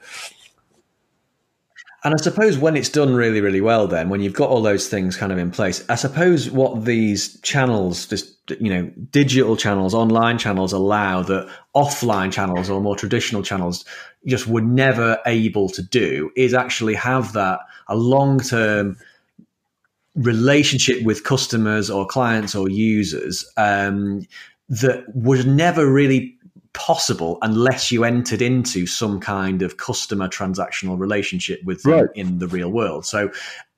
And 2.03 2.15
I 2.15 2.17
suppose 2.17 2.57
when 2.57 2.77
it's 2.77 2.89
done 2.89 3.15
really, 3.15 3.43
really 3.43 3.61
well, 3.61 3.87
then 3.87 4.09
when 4.09 4.23
you've 4.23 4.33
got 4.33 4.49
all 4.49 4.63
those 4.63 4.89
things 4.89 5.17
kind 5.17 5.33
of 5.33 5.39
in 5.39 5.51
place, 5.51 5.85
I 5.91 5.97
suppose 5.97 6.51
what 6.51 6.87
these 6.87 7.39
channels, 7.43 8.07
just 8.07 8.37
you 8.59 8.71
know, 8.71 8.91
digital 9.11 9.57
channels, 9.57 9.95
online 9.95 10.39
channels 10.39 10.73
allow 10.73 11.23
that 11.25 11.49
offline 11.77 12.33
channels 12.33 12.71
or 12.71 12.81
more 12.81 12.97
traditional 12.97 13.43
channels 13.43 13.85
just 14.27 14.47
were 14.47 14.63
never 14.63 15.19
able 15.27 15.69
to 15.69 15.83
do 15.83 16.31
is 16.37 16.55
actually 16.55 16.95
have 16.95 17.35
that 17.35 17.61
a 17.89 17.97
long 17.97 18.41
term 18.41 18.97
relationship 20.15 21.03
with 21.03 21.25
customers 21.25 21.91
or 21.91 22.07
clients 22.07 22.55
or 22.55 22.69
users 22.69 23.45
um, 23.57 24.27
that 24.69 25.05
was 25.15 25.47
never 25.47 25.91
really 25.91 26.37
possible 26.73 27.39
unless 27.43 27.91
you 27.91 28.05
entered 28.05 28.41
into 28.41 28.87
some 28.87 29.21
kind 29.21 29.63
of 29.63 29.77
customer 29.77 30.29
transactional 30.29 30.99
relationship 30.99 31.61
with 31.65 31.83
them 31.83 31.93
right. 31.93 32.09
in 32.15 32.39
the 32.39 32.47
real 32.47 32.71
world. 32.71 33.05
So 33.05 33.31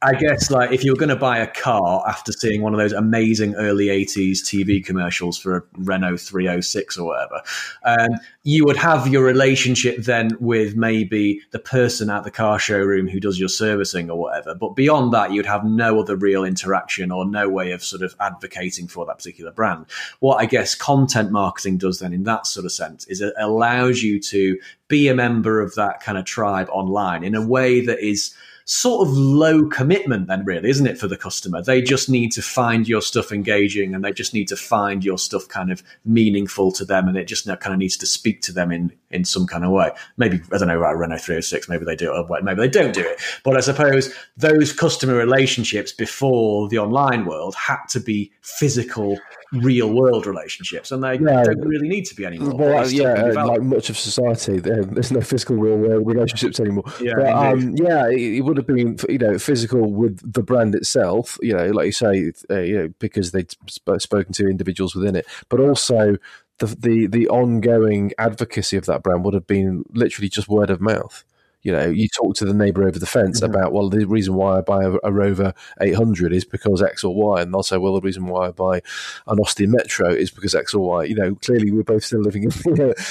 I 0.02 0.14
guess 0.14 0.50
like 0.50 0.72
if 0.72 0.84
you 0.84 0.92
were 0.92 0.98
going 0.98 1.10
to 1.10 1.16
buy 1.16 1.38
a 1.38 1.46
car 1.46 2.02
after 2.08 2.32
seeing 2.32 2.60
one 2.62 2.74
of 2.74 2.78
those 2.78 2.92
amazing 2.92 3.54
early 3.54 3.86
'80s 3.86 4.38
TV 4.40 4.84
commercials 4.84 5.38
for 5.38 5.56
a 5.56 5.62
Renault 5.78 6.18
306 6.18 6.98
or 6.98 7.06
whatever, 7.06 7.42
um, 7.84 8.18
you 8.42 8.64
would 8.64 8.76
have 8.76 9.06
your 9.06 9.22
relationship 9.22 9.98
then 9.98 10.36
with 10.40 10.74
maybe 10.74 11.40
the 11.52 11.58
person 11.58 12.10
at 12.10 12.24
the 12.24 12.30
car 12.30 12.58
showroom 12.58 13.06
who 13.06 13.20
does 13.20 13.38
your 13.38 13.48
servicing 13.48 14.10
or 14.10 14.18
whatever. 14.18 14.54
But 14.54 14.70
beyond 14.70 15.12
that, 15.12 15.32
you'd 15.32 15.46
have 15.46 15.64
no 15.64 16.00
other 16.00 16.16
real 16.16 16.44
interaction 16.44 17.12
or 17.12 17.24
no 17.24 17.48
way 17.48 17.70
of 17.70 17.84
sort 17.84 18.02
of 18.02 18.16
advocating 18.18 18.88
for 18.88 19.06
that 19.06 19.18
particular 19.18 19.52
brand. 19.52 19.86
What 20.18 20.36
I 20.36 20.46
guess 20.46 20.74
content 20.74 21.30
marketing 21.30 21.78
does 21.78 22.00
then, 22.00 22.12
in 22.12 22.24
that 22.24 22.46
sort 22.46 22.66
of 22.66 22.72
sense, 22.72 23.06
is 23.06 23.20
it 23.20 23.34
allows 23.38 24.02
you 24.02 24.20
to 24.20 24.58
be 24.88 25.08
a 25.08 25.14
member 25.14 25.60
of 25.60 25.74
that 25.76 26.00
kind 26.00 26.18
of 26.18 26.24
tribe 26.24 26.68
online 26.70 27.22
in 27.22 27.34
a 27.34 27.46
way 27.46 27.80
that 27.86 28.00
is 28.00 28.34
sort 28.72 29.06
of 29.06 29.12
low 29.14 29.66
commitment 29.66 30.28
then 30.28 30.42
really 30.46 30.70
isn't 30.70 30.86
it 30.86 30.96
for 30.96 31.06
the 31.06 31.16
customer? 31.16 31.60
They 31.60 31.82
just 31.82 32.08
need 32.08 32.32
to 32.32 32.40
find 32.40 32.88
your 32.88 33.02
stuff 33.02 33.30
engaging 33.30 33.94
and 33.94 34.02
they 34.02 34.12
just 34.12 34.32
need 34.32 34.48
to 34.48 34.56
find 34.56 35.04
your 35.04 35.18
stuff 35.18 35.46
kind 35.46 35.70
of 35.70 35.82
meaningful 36.06 36.72
to 36.72 36.84
them 36.86 37.06
and 37.06 37.18
it 37.18 37.26
just 37.26 37.44
kind 37.46 37.74
of 37.74 37.78
needs 37.78 37.98
to 37.98 38.06
speak 38.06 38.40
to 38.42 38.52
them 38.52 38.72
in 38.72 38.90
in 39.12 39.24
some 39.24 39.46
kind 39.46 39.64
of 39.64 39.70
way 39.70 39.90
maybe 40.16 40.40
i 40.52 40.58
don't 40.58 40.68
know 40.68 40.78
about 40.78 40.96
renault 40.96 41.18
306 41.18 41.68
maybe 41.68 41.84
they 41.84 41.96
do 41.96 42.14
it 42.14 42.44
maybe 42.44 42.60
they 42.60 42.68
don't 42.68 42.94
do 42.94 43.00
it 43.00 43.20
but 43.44 43.56
i 43.56 43.60
suppose 43.60 44.14
those 44.36 44.72
customer 44.72 45.14
relationships 45.14 45.92
before 45.92 46.68
the 46.68 46.78
online 46.78 47.24
world 47.24 47.54
had 47.54 47.78
to 47.88 48.00
be 48.00 48.32
physical 48.40 49.18
real 49.52 49.92
world 49.92 50.26
relationships, 50.26 50.90
and 50.90 51.04
they 51.04 51.14
yeah. 51.14 51.44
don't 51.44 51.60
really 51.60 51.88
need 51.88 52.04
to 52.06 52.14
be 52.14 52.24
anymore. 52.24 52.54
Well, 52.54 52.90
yeah, 52.90 53.14
like 53.44 53.62
much 53.62 53.90
of 53.90 53.98
society, 53.98 54.58
there's 54.58 55.12
no 55.12 55.20
physical 55.20 55.56
real 55.56 55.76
world 55.76 56.06
relationships 56.06 56.58
anymore. 56.58 56.84
Yeah, 57.00 57.14
but, 57.16 57.32
um, 57.32 57.74
yeah, 57.76 58.08
it, 58.08 58.38
it, 58.38 58.40
would 58.42 58.56
have 58.56 58.66
been 58.66 58.96
you 59.08 59.18
know 59.18 59.38
physical 59.38 59.92
with 59.92 60.32
the 60.32 60.42
brand 60.42 60.74
itself. 60.74 61.38
You 61.42 61.54
know, 61.56 61.66
like 61.66 61.86
you 61.86 61.92
say, 61.92 62.32
uh, 62.50 62.60
you 62.60 62.78
know, 62.78 62.88
because 62.98 63.32
they'd 63.32 63.50
sp- 63.68 64.00
spoken 64.00 64.32
to 64.34 64.48
individuals 64.48 64.94
within 64.94 65.16
it, 65.16 65.26
but 65.48 65.60
also. 65.60 66.16
The, 66.58 66.66
the 66.66 67.06
the 67.06 67.28
ongoing 67.28 68.12
advocacy 68.18 68.76
of 68.76 68.86
that 68.86 69.02
brand 69.02 69.24
would 69.24 69.34
have 69.34 69.46
been 69.46 69.84
literally 69.90 70.28
just 70.28 70.48
word 70.48 70.70
of 70.70 70.80
mouth 70.80 71.24
you 71.62 71.70
know, 71.70 71.88
you 71.88 72.08
talk 72.08 72.34
to 72.36 72.44
the 72.44 72.54
neighbour 72.54 72.86
over 72.86 72.98
the 72.98 73.06
fence 73.06 73.40
mm-hmm. 73.40 73.54
about, 73.54 73.72
well, 73.72 73.88
the 73.88 74.04
reason 74.06 74.34
why 74.34 74.58
I 74.58 74.60
buy 74.60 74.84
a, 74.84 74.94
a, 75.04 75.12
Rover 75.12 75.54
800 75.80 76.32
is 76.32 76.44
because 76.44 76.82
X 76.82 77.04
or 77.04 77.14
Y, 77.14 77.42
and 77.42 77.54
they'll 77.54 77.62
say, 77.62 77.76
well, 77.76 77.94
the 77.94 78.00
reason 78.00 78.26
why 78.26 78.48
I 78.48 78.50
buy 78.50 78.82
an 79.28 79.38
Austin 79.38 79.70
Metro 79.70 80.10
is 80.10 80.30
because 80.30 80.54
X 80.54 80.74
or 80.74 80.84
Y. 80.84 81.04
You 81.04 81.14
know, 81.14 81.34
clearly 81.36 81.70
we're 81.70 81.84
both 81.84 82.04
still 82.04 82.20
living 82.20 82.44
in, 82.44 82.50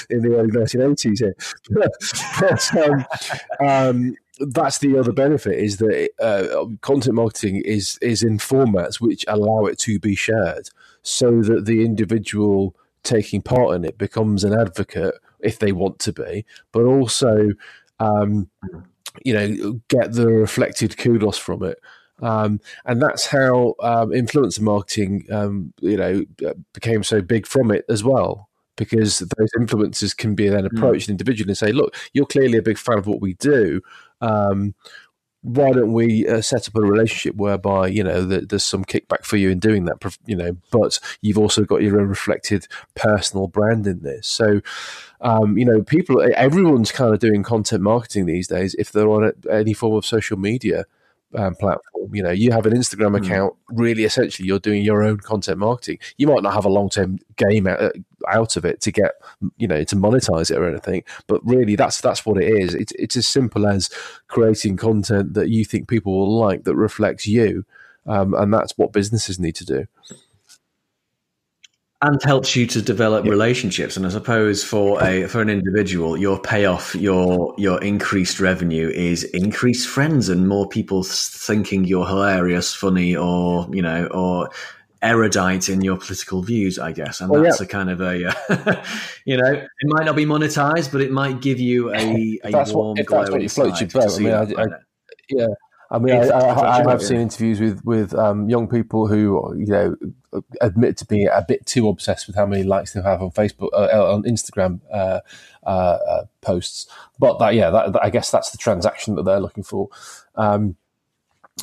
in 0.10 0.22
the 0.22 0.36
early 0.38 0.52
1980s 0.52 1.20
here. 1.20 1.36
but, 2.42 2.78
um, 2.78 3.66
um, 3.66 4.16
that's 4.54 4.80
the 4.80 4.98
other 4.98 5.12
benefit 5.12 5.58
is 5.58 5.78
that 5.78 6.10
uh, 6.20 6.66
content 6.82 7.16
marketing 7.16 7.62
is 7.64 8.00
is 8.02 8.24
in 8.24 8.40
formats 8.40 9.00
which 9.00 9.24
allow 9.28 9.66
it 9.66 9.78
to 9.78 10.00
be 10.00 10.16
shared, 10.16 10.68
so 11.04 11.44
that 11.44 11.66
the 11.66 11.86
individual 11.86 12.76
taking 13.04 13.42
part 13.42 13.76
in 13.76 13.86
it 13.86 13.98
becomes 13.98 14.44
an 14.44 14.54
advocate 14.54 15.16
if 15.40 15.60
they 15.60 15.72
want 15.72 16.00
to 16.00 16.14
be, 16.14 16.46
but 16.72 16.84
also 16.84 17.50
um, 18.00 18.50
you 19.24 19.34
know, 19.34 19.80
get 19.90 20.14
the 20.14 20.28
reflected 20.28 20.98
kudos 20.98 21.38
from 21.38 21.64
it. 21.64 21.80
Um, 22.22 22.60
and 22.86 23.02
that's 23.02 23.26
how 23.26 23.76
um, 23.82 24.12
influencer 24.12 24.62
marketing, 24.62 25.26
um, 25.32 25.74
you 25.82 25.98
know, 25.98 26.24
became 26.74 27.04
so 27.04 27.22
big 27.22 27.48
from 27.48 27.72
it 27.72 27.86
as 27.90 28.04
well. 28.04 28.50
Because 28.78 29.20
those 29.20 29.52
influencers 29.60 30.16
can 30.16 30.34
be 30.34 30.48
then 30.48 30.66
approached 30.66 31.08
mm. 31.08 31.12
individually 31.12 31.52
and 31.52 31.58
say, 31.58 31.72
"Look, 31.72 31.96
you're 32.14 32.26
clearly 32.26 32.58
a 32.58 32.64
big 32.64 32.78
fan 32.78 32.98
of 32.98 33.06
what 33.06 33.22
we 33.22 33.34
do. 33.36 33.82
Why 35.44 35.72
don't 35.72 35.94
we 35.94 36.28
uh, 36.28 36.42
set 36.42 36.68
up 36.68 36.76
a 36.76 36.82
relationship 36.82 37.36
whereby 37.36 37.88
you 37.88 38.04
know 38.04 38.24
that 38.26 38.50
there's 38.50 38.64
some 38.64 38.86
kickback 38.86 39.26
for 39.26 39.38
you 39.38 39.50
in 39.50 39.60
doing 39.60 39.86
that 39.86 40.18
you 40.26 40.36
know 40.36 40.56
but 40.72 41.00
you've 41.22 41.40
also 41.40 41.64
got 41.64 41.82
your 41.82 42.00
own 42.00 42.08
reflected 42.08 42.68
personal 42.96 43.48
brand 43.48 43.88
in 43.88 44.02
this. 44.02 44.28
So 44.28 44.62
um, 45.22 45.58
you 45.58 45.66
know 45.66 45.82
people 45.82 46.22
everyone's 46.36 46.92
kind 46.92 47.14
of 47.14 47.20
doing 47.20 47.44
content 47.44 47.82
marketing 47.82 48.26
these 48.26 48.48
days 48.48 48.76
if 48.76 48.92
they're 48.92 49.10
on 49.10 49.24
a, 49.24 49.52
any 49.52 49.74
form 49.74 49.96
of 49.96 50.06
social 50.06 50.38
media 50.38 50.86
um, 51.36 51.56
platform. 51.56 52.14
You 52.14 52.24
know, 52.24 52.32
you 52.32 52.52
have 52.52 52.66
an 52.66 52.74
Instagram 52.74 53.18
hmm. 53.18 53.24
account. 53.24 53.56
Really, 53.70 54.04
essentially, 54.04 54.48
you're 54.48 54.60
doing 54.60 54.84
your 54.84 55.04
own 55.04 55.18
content 55.18 55.60
marketing. 55.60 56.00
You 56.18 56.28
might 56.28 56.44
not 56.44 56.54
have 56.54 56.66
a 56.66 56.70
long 56.70 56.90
term 56.90 57.20
game 57.36 57.68
out, 57.68 57.94
out, 58.28 58.56
of 58.56 58.66
it 58.66 58.82
to 58.82 58.92
get, 58.92 59.14
you 59.58 59.68
know, 59.68 59.84
to 59.84 59.96
monetize 59.96 60.52
it 60.52 60.58
or 60.58 60.68
anything. 60.68 61.04
But 61.28 61.42
really, 61.46 61.76
that's 61.76 62.02
that's 62.02 62.26
what 62.26 62.42
it 62.42 62.48
is. 62.48 62.74
It's 62.74 62.92
it's 62.94 63.18
as 63.18 63.28
simple 63.28 63.68
as 63.68 63.90
creating 64.28 64.78
content 64.78 65.34
that 65.34 65.50
you 65.50 65.66
think 65.66 65.88
people 65.88 66.18
will 66.18 66.38
like 66.38 66.64
that 66.64 66.76
reflects 66.76 67.28
you, 67.28 67.66
um, 68.06 68.34
and 68.34 68.54
that's 68.54 68.78
what 68.78 68.94
businesses 68.94 69.40
need 69.40 69.56
to 69.56 69.66
do 69.66 69.88
and 72.04 72.22
helps 72.24 72.56
you 72.56 72.66
to 72.66 72.82
develop 72.82 73.26
yeah. 73.26 73.32
relationships. 73.32 73.96
And 73.96 74.06
I 74.06 74.10
suppose 74.10 74.64
for 74.64 75.02
a 75.04 75.28
for 75.28 75.42
an 75.42 75.50
individual, 75.50 76.18
your 76.18 76.40
payoff, 76.40 76.96
your 76.96 77.54
your 77.58 77.82
increased 77.84 78.40
revenue 78.40 78.90
is 78.90 79.24
increased 79.24 79.88
friends 79.88 80.28
and 80.30 80.48
more 80.48 80.68
people 80.68 81.04
thinking 81.04 81.86
you're 81.86 82.08
hilarious, 82.08 82.74
funny, 82.74 83.16
or 83.16 83.68
you 83.72 83.82
know, 83.82 84.08
or 84.08 84.50
erudite 85.04 85.70
in 85.70 85.82
your 85.82 85.98
political 85.98 86.42
views, 86.42 86.78
I 86.78 86.92
guess. 86.92 87.22
And 87.22 87.30
well, 87.30 87.44
that's 87.44 87.60
yeah. 87.60 87.66
a 87.66 87.70
kind 87.70 87.90
of 87.90 88.02
a, 88.02 88.28
uh, 88.50 88.86
you 89.26 89.38
know, 89.38 89.52
it 89.52 89.68
might 89.84 90.06
not 90.06 90.16
be 90.16 90.26
monetized, 90.26 90.92
but 90.92 91.02
it 91.02 91.12
might 91.12 91.42
give 91.42 91.60
you 91.60 91.94
a, 91.94 92.40
a 92.44 92.52
that's 92.52 92.72
warm 92.72 92.98
what, 92.98 93.06
glow. 93.06 93.20
That's 93.20 93.32
what 93.32 93.42
you 93.42 93.50
float 93.50 93.80
your 93.80 93.90
boat. 93.90 94.16
I 94.16 94.20
mean, 94.20 94.34
I, 94.34 94.64
I, 94.64 94.66
yeah. 95.30 95.48
I 95.92 96.00
mean, 96.00 96.16
I, 96.16 96.28
I, 96.30 96.86
I, 96.86 96.90
have 96.90 97.04
seen 97.04 97.20
interviews 97.20 97.60
with 97.60 97.84
with 97.84 98.16
um, 98.16 98.50
young 98.50 98.70
people 98.70 99.08
who 99.08 99.54
you 99.58 99.66
know 99.66 99.96
admit 100.62 100.96
to 100.98 101.06
being 101.06 101.28
a 101.28 101.44
bit 101.46 101.66
too 101.66 101.90
obsessed 101.90 102.28
with 102.28 102.36
how 102.38 102.46
many 102.46 102.64
likes 102.64 102.94
they 102.94 103.02
have 103.02 103.22
on 103.22 103.32
Facebook, 103.32 103.70
uh, 103.74 103.90
uh 103.92 104.14
on 104.14 104.24
Instagram 104.24 104.80
uh, 104.94 105.20
uh, 105.66 105.70
uh, 105.70 106.26
posts. 106.40 106.88
But 107.20 107.40
that, 107.40 107.56
yeah, 107.56 107.70
that, 107.72 107.92
that, 107.92 108.04
I 108.04 108.10
guess 108.10 108.32
that's 108.32 108.52
the 108.52 108.58
transaction 108.58 109.16
that 109.16 109.24
they're 109.24 109.42
looking 109.42 109.64
for. 109.64 109.90
Um, 110.36 110.78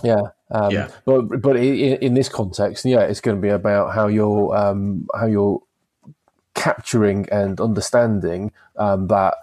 yeah, 0.03 0.21
um, 0.51 0.73
yeah. 0.73 0.91
But 1.07 1.41
but 1.41 1.57
in, 1.57 1.97
in, 1.97 2.13
this 2.13 2.29
context, 2.29 2.85
yeah, 2.85 3.01
it's 3.01 3.23
going 3.23 3.39
to 3.39 3.41
be 3.41 3.49
about 3.49 3.95
how 3.95 4.09
you're 4.09 4.55
um, 4.55 5.09
how 5.15 5.25
you're 5.25 5.63
capturing 6.59 7.29
and 7.31 7.61
understanding 7.61 8.53
um, 8.77 9.07
that 9.07 9.35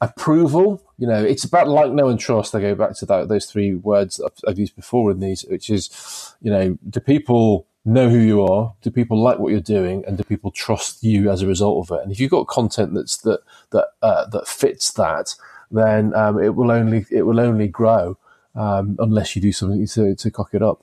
approval. 0.00 0.82
You 0.98 1.06
know, 1.06 1.24
it's 1.24 1.44
about 1.44 1.68
like, 1.68 1.90
know, 1.90 2.08
and 2.08 2.20
trust. 2.20 2.54
I 2.54 2.60
go 2.60 2.74
back 2.74 2.94
to 2.98 3.06
that, 3.06 3.28
those 3.28 3.46
three 3.46 3.74
words 3.74 4.20
I've, 4.20 4.32
I've, 4.46 4.58
used 4.58 4.76
before 4.76 5.10
in 5.10 5.20
these, 5.20 5.44
which 5.48 5.70
is, 5.70 6.34
you 6.42 6.50
know, 6.50 6.78
do 6.88 7.00
people 7.00 7.66
know 7.86 8.10
who 8.10 8.18
you 8.18 8.44
are? 8.44 8.74
Do 8.82 8.90
people 8.90 9.18
like 9.20 9.38
what 9.38 9.50
you're 9.50 9.60
doing, 9.60 10.04
and 10.06 10.18
do 10.18 10.22
people 10.22 10.50
trust 10.50 11.02
you 11.02 11.30
as 11.30 11.40
a 11.40 11.46
result 11.46 11.88
of 11.88 11.98
it? 11.98 12.02
And 12.02 12.12
if 12.12 12.20
you've 12.20 12.30
got 12.30 12.46
content 12.46 12.92
that's 12.92 13.16
that 13.18 13.40
that 13.70 13.88
uh, 14.02 14.26
that 14.26 14.46
fits 14.46 14.92
that, 14.92 15.34
then 15.70 16.14
um, 16.14 16.38
it 16.38 16.54
will 16.54 16.70
only 16.70 17.06
it 17.10 17.22
will 17.22 17.40
only 17.40 17.68
grow 17.68 18.18
um, 18.54 18.96
unless 18.98 19.34
you 19.34 19.40
do 19.40 19.52
something 19.52 19.86
to 19.86 20.14
to 20.14 20.30
cock 20.30 20.50
it 20.52 20.62
up. 20.62 20.82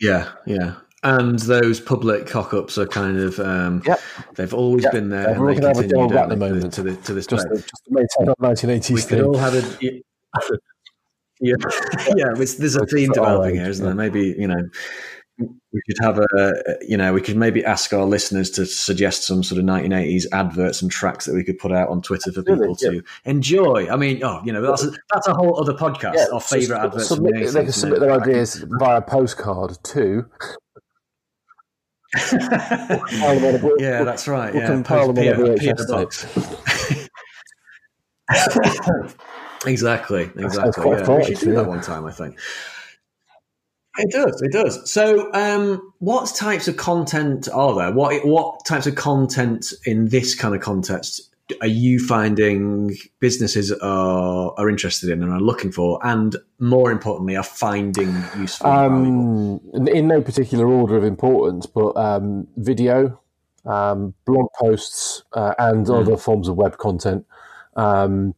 Yeah, 0.00 0.30
yeah 0.46 0.76
and 1.02 1.38
those 1.40 1.80
public 1.80 2.26
cock-ups 2.26 2.78
are 2.78 2.86
kind 2.86 3.18
of 3.18 3.38
um, 3.40 3.82
yep. 3.86 4.00
they've 4.34 4.54
always 4.54 4.84
yep. 4.84 4.92
been 4.92 5.08
there. 5.10 5.30
Yeah, 5.30 5.38
we're 5.38 5.54
going 5.54 5.62
to 5.62 5.68
have 5.68 5.78
a 5.78 5.88
deal 5.88 6.18
at 6.18 6.28
the 6.28 6.36
moment 6.36 6.72
to, 6.74 6.82
the, 6.82 6.96
to 6.96 7.14
this 7.14 7.26
just, 7.26 7.48
day. 7.48 7.56
just 7.56 7.84
to 7.84 7.90
maintain 7.90 8.26
that 8.26 8.38
1980s 8.38 8.90
we 8.90 9.00
thing. 9.00 9.22
all 9.22 9.36
have 9.36 9.54
a 9.54 9.62
yeah, 11.40 11.54
yeah. 12.16 12.32
There's 12.34 12.76
a 12.76 12.86
theme 12.86 13.10
developing 13.12 13.56
here, 13.56 13.68
isn't 13.68 13.84
there? 13.84 13.94
Maybe 13.94 14.34
you 14.38 14.46
know 14.46 14.68
we 15.38 15.80
could 15.86 15.96
have 16.00 16.18
a 16.18 16.52
you 16.82 16.96
know 16.96 17.12
we 17.12 17.20
could 17.20 17.36
maybe 17.36 17.64
ask 17.64 17.92
our 17.92 18.04
listeners 18.04 18.50
to 18.50 18.66
suggest 18.66 19.24
some 19.26 19.42
sort 19.42 19.58
of 19.58 19.64
1980s 19.64 20.26
adverts 20.32 20.82
and 20.82 20.90
tracks 20.90 21.24
that 21.24 21.34
we 21.34 21.42
could 21.42 21.58
put 21.58 21.72
out 21.72 21.88
on 21.88 22.02
Twitter 22.02 22.30
for 22.30 22.42
people 22.42 22.76
to 22.76 23.02
enjoy. 23.24 23.88
I 23.90 23.96
mean, 23.96 24.22
oh, 24.22 24.40
you 24.44 24.52
know, 24.52 24.62
that's 24.62 24.84
a, 24.84 24.92
that's 25.12 25.26
a 25.26 25.34
whole 25.34 25.60
other 25.60 25.72
podcast. 25.72 26.14
Yeah, 26.14 26.26
our 26.32 26.40
favorite 26.40 26.78
adverts. 26.78 27.08
Submit, 27.08 27.46
the 27.46 27.50
they 27.50 27.64
can 27.64 27.72
submit 27.72 28.00
their 28.00 28.12
ideas 28.12 28.64
via 28.78 29.02
postcard 29.02 29.78
too 32.18 33.76
yeah, 33.78 34.04
that's 34.04 34.28
right. 34.28 34.52
We'll 34.52 34.62
yeah, 34.62 34.68
compile 34.68 35.12
them 35.12 35.40
on 35.40 35.58
a 35.58 35.86
box. 35.86 36.26
exactly, 39.66 40.30
exactly. 40.36 40.90
Yeah. 40.90 41.16
we 41.16 41.24
should 41.24 41.38
do 41.38 41.54
that 41.54 41.66
one 41.66 41.80
time. 41.80 42.06
I 42.06 42.12
think 42.12 42.38
it 43.98 44.10
does. 44.10 44.42
It 44.42 44.52
does. 44.52 44.90
So, 44.90 45.32
um, 45.32 45.92
what 45.98 46.34
types 46.34 46.68
of 46.68 46.76
content 46.76 47.48
are 47.52 47.74
there? 47.74 47.92
What 47.92 48.26
what 48.26 48.64
types 48.66 48.86
of 48.86 48.94
content 48.94 49.72
in 49.84 50.08
this 50.08 50.34
kind 50.34 50.54
of 50.54 50.60
context 50.60 51.31
are 51.60 51.66
you 51.66 51.98
finding 51.98 52.96
businesses 53.20 53.72
are 53.72 54.54
are 54.56 54.68
interested 54.68 55.10
in 55.10 55.22
and 55.22 55.32
are 55.32 55.40
looking 55.40 55.72
for, 55.72 55.98
and 56.02 56.36
more 56.58 56.90
importantly, 56.90 57.36
are 57.36 57.42
finding 57.42 58.14
useful? 58.38 58.70
Um, 58.70 59.60
in 59.88 60.08
no 60.08 60.22
particular 60.22 60.66
order 60.66 60.96
of 60.96 61.04
importance, 61.04 61.66
but 61.66 61.96
um, 61.96 62.46
video, 62.56 63.20
um, 63.64 64.14
blog 64.24 64.46
posts, 64.58 65.24
uh, 65.32 65.54
and 65.58 65.86
mm. 65.86 66.00
other 66.00 66.16
forms 66.16 66.48
of 66.48 66.56
web 66.56 66.78
content, 66.78 67.26
um, 67.76 68.34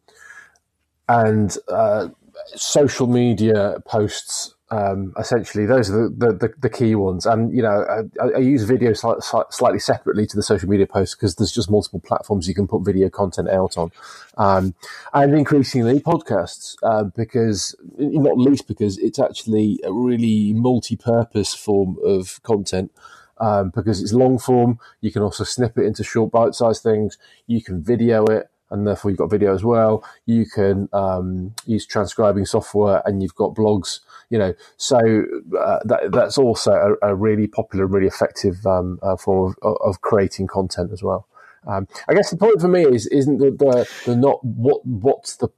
and 1.09 1.57
uh, 1.69 2.09
social 2.55 3.07
media 3.07 3.83
posts 3.87 4.54
um, 4.71 5.13
essentially, 5.19 5.67
those 5.67 5.91
are 5.91 6.09
the, 6.09 6.33
the, 6.33 6.53
the, 6.59 6.71
key 6.71 6.95
ones. 6.95 7.27
And, 7.27 7.55
you 7.55 7.63
know, 7.63 8.09
I, 8.21 8.37
I 8.37 8.39
use 8.39 8.63
video 8.65 8.95
slightly 8.95 9.79
separately 9.79 10.27
to 10.27 10.37
the 10.37 10.43
social 10.43 10.69
media 10.69 10.87
posts 10.87 11.15
because 11.15 11.35
there's 11.35 11.53
just 11.53 11.71
multiple 11.71 12.01
platforms 12.01 12.49
you 12.49 12.55
can 12.55 12.67
put 12.67 12.83
video 12.83 13.11
content 13.11 13.51
out 13.51 13.77
on. 13.77 13.93
Um, 14.39 14.75
and 15.13 15.35
increasingly 15.35 16.01
podcasts, 16.01 16.77
uh, 16.83 17.05
because, 17.05 17.77
not 17.99 18.39
least 18.39 18.67
because 18.67 18.97
it's 18.99 19.19
actually 19.19 19.81
a 19.85 19.93
really 19.93 20.55
multi 20.55 20.97
purpose 20.97 21.55
form 21.55 21.99
of 22.03 22.43
content. 22.43 22.91
Um, 23.39 23.71
because 23.75 24.01
it's 24.01 24.13
long 24.13 24.39
form, 24.39 24.79
you 25.01 25.11
can 25.11 25.21
also 25.21 25.43
snip 25.43 25.77
it 25.77 25.85
into 25.85 26.05
short 26.05 26.31
bite 26.31 26.55
sized 26.55 26.85
things, 26.85 27.19
you 27.49 27.63
can 27.63 27.83
video 27.83 28.25
it 28.27 28.49
and 28.71 28.87
therefore 28.87 29.11
you've 29.11 29.19
got 29.19 29.31
video 29.31 29.55
as 29.55 29.65
well. 29.65 30.05
You 30.27 30.47
can 30.47 30.89
um, 30.93 31.55
use 31.67 31.87
transcribing 31.87 32.47
software, 32.47 33.03
and 33.05 33.23
you've 33.23 33.35
got 33.35 33.55
blogs. 33.55 34.01
You 34.31 34.39
know, 34.39 34.55
so 34.77 34.99
uh, 34.99 35.79
that, 35.85 36.11
that's 36.13 36.39
also 36.39 36.97
a, 37.03 37.11
a, 37.11 37.15
really 37.15 37.47
popular, 37.47 37.87
really 37.87 38.07
effective 38.07 38.67
um, 38.67 38.99
uh, 39.03 39.17
form 39.17 39.55
of, 39.63 39.77
of, 39.85 40.01
creating 40.01 40.47
content 40.47 40.91
as 40.93 41.03
well. 41.03 41.29
Um, 41.67 41.87
I 42.09 42.15
guess 42.15 42.31
the 42.31 42.37
point 42.37 42.61
for 42.61 42.69
me 42.69 42.85
is 42.85 43.07
isn't 43.09 43.39
the, 43.39 43.51
the, 43.51 43.89
the 44.07 44.17
not 44.17 44.43
what 44.45 44.85
what's 44.85 45.37
the 45.37 45.49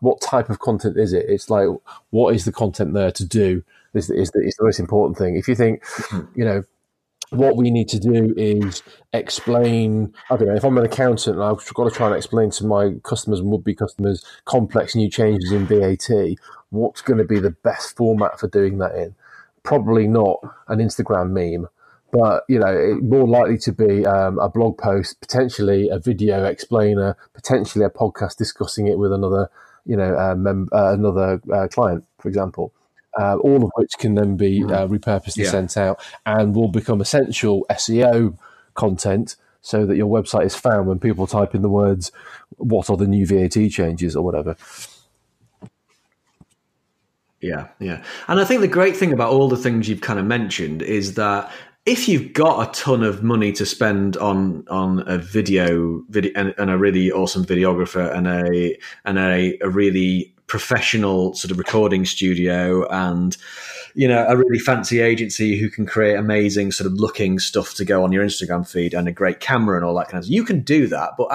what 0.00 0.20
type 0.20 0.50
of 0.50 0.60
content 0.60 0.96
is 0.96 1.12
it? 1.12 1.26
It's 1.28 1.50
like 1.50 1.68
what 2.10 2.34
is 2.34 2.44
the 2.44 2.52
content 2.52 2.94
there 2.94 3.10
to 3.10 3.24
do 3.24 3.62
is 3.92 4.10
is 4.10 4.30
the, 4.30 4.40
is 4.40 4.54
the 4.56 4.64
most 4.64 4.80
important 4.80 5.18
thing. 5.18 5.36
If 5.36 5.48
you 5.48 5.54
think, 5.54 5.84
mm-hmm. 5.84 6.38
you 6.38 6.44
know, 6.44 6.62
what 7.30 7.56
we 7.56 7.70
need 7.70 7.88
to 7.88 7.98
do 7.98 8.34
is 8.36 8.82
explain. 9.12 10.14
I 10.30 10.36
don't 10.36 10.48
know 10.48 10.54
if 10.54 10.64
I'm 10.64 10.78
an 10.78 10.84
accountant 10.84 11.36
and 11.36 11.44
I've 11.44 11.74
got 11.74 11.84
to 11.84 11.90
try 11.90 12.08
and 12.08 12.16
explain 12.16 12.50
to 12.50 12.66
my 12.66 12.94
customers 13.02 13.40
and 13.40 13.50
would 13.50 13.64
be 13.64 13.74
customers 13.74 14.24
complex 14.44 14.94
new 14.94 15.10
changes 15.10 15.52
in 15.52 15.66
VAT. 15.66 16.36
What's 16.70 17.02
going 17.02 17.18
to 17.18 17.24
be 17.24 17.38
the 17.38 17.50
best 17.50 17.96
format 17.96 18.38
for 18.38 18.48
doing 18.48 18.78
that 18.78 18.94
in? 18.94 19.14
Probably 19.62 20.06
not 20.06 20.40
an 20.68 20.78
Instagram 20.78 21.30
meme, 21.30 21.68
but 22.12 22.44
you 22.48 22.58
know, 22.58 22.98
more 23.02 23.26
likely 23.26 23.58
to 23.58 23.72
be 23.72 24.04
um, 24.06 24.38
a 24.38 24.48
blog 24.48 24.76
post, 24.78 25.20
potentially 25.20 25.88
a 25.88 25.98
video 25.98 26.44
explainer, 26.44 27.16
potentially 27.32 27.84
a 27.84 27.90
podcast 27.90 28.36
discussing 28.36 28.86
it 28.86 28.98
with 28.98 29.12
another, 29.12 29.50
you 29.86 29.96
know, 29.96 30.16
uh, 30.16 30.34
mem- 30.34 30.68
uh, 30.72 30.92
another 30.92 31.40
uh, 31.52 31.68
client, 31.68 32.04
for 32.20 32.28
example 32.28 32.72
uh, 33.20 33.36
all 33.36 33.64
of 33.64 33.70
which 33.76 33.92
can 33.98 34.14
then 34.14 34.36
be 34.36 34.60
mm. 34.60 34.72
uh, 34.72 34.86
repurposed 34.86 35.36
and 35.36 35.44
yeah. 35.44 35.50
sent 35.50 35.76
out 35.76 36.00
and 36.26 36.54
will 36.54 36.68
become 36.68 37.00
essential 37.00 37.66
SEO 37.70 38.36
content 38.74 39.36
so 39.60 39.86
that 39.86 39.96
your 39.96 40.08
website 40.08 40.44
is 40.44 40.54
found 40.54 40.86
when 40.86 40.98
people 40.98 41.26
type 41.26 41.54
in 41.54 41.62
the 41.62 41.70
words, 41.70 42.12
what 42.56 42.90
are 42.90 42.96
the 42.96 43.06
new 43.06 43.26
VAT 43.26 43.70
changes 43.70 44.14
or 44.14 44.22
whatever. 44.22 44.56
Yeah, 47.40 47.68
yeah. 47.78 48.02
And 48.28 48.40
I 48.40 48.44
think 48.44 48.62
the 48.62 48.68
great 48.68 48.96
thing 48.96 49.12
about 49.12 49.32
all 49.32 49.48
the 49.48 49.56
things 49.56 49.88
you've 49.88 50.00
kind 50.00 50.18
of 50.18 50.24
mentioned 50.24 50.82
is 50.82 51.14
that 51.14 51.52
if 51.86 52.08
you've 52.08 52.32
got 52.32 52.68
a 52.68 52.72
ton 52.72 53.02
of 53.02 53.22
money 53.22 53.52
to 53.52 53.66
spend 53.66 54.16
on 54.16 54.64
on 54.68 55.06
a 55.06 55.18
video 55.18 56.02
video 56.08 56.32
and, 56.34 56.54
and 56.56 56.70
a 56.70 56.78
really 56.78 57.12
awesome 57.12 57.44
videographer 57.44 58.14
and 58.14 58.26
a 58.26 58.78
and 59.04 59.18
a, 59.18 59.58
a 59.60 59.68
really 59.68 60.33
professional 60.46 61.34
sort 61.34 61.50
of 61.50 61.58
recording 61.58 62.04
studio 62.04 62.86
and 62.88 63.36
you 63.94 64.06
know 64.06 64.26
a 64.28 64.36
really 64.36 64.58
fancy 64.58 65.00
agency 65.00 65.58
who 65.58 65.70
can 65.70 65.86
create 65.86 66.16
amazing 66.16 66.70
sort 66.70 66.86
of 66.86 66.92
looking 66.94 67.38
stuff 67.38 67.74
to 67.74 67.84
go 67.84 68.04
on 68.04 68.12
your 68.12 68.24
Instagram 68.24 68.68
feed 68.68 68.94
and 68.94 69.08
a 69.08 69.12
great 69.12 69.40
camera 69.40 69.76
and 69.76 69.84
all 69.84 69.94
that 69.94 70.08
kind 70.08 70.18
of 70.18 70.24
stuff. 70.24 70.34
You 70.34 70.44
can 70.44 70.60
do 70.60 70.86
that, 70.88 71.12
but 71.16 71.28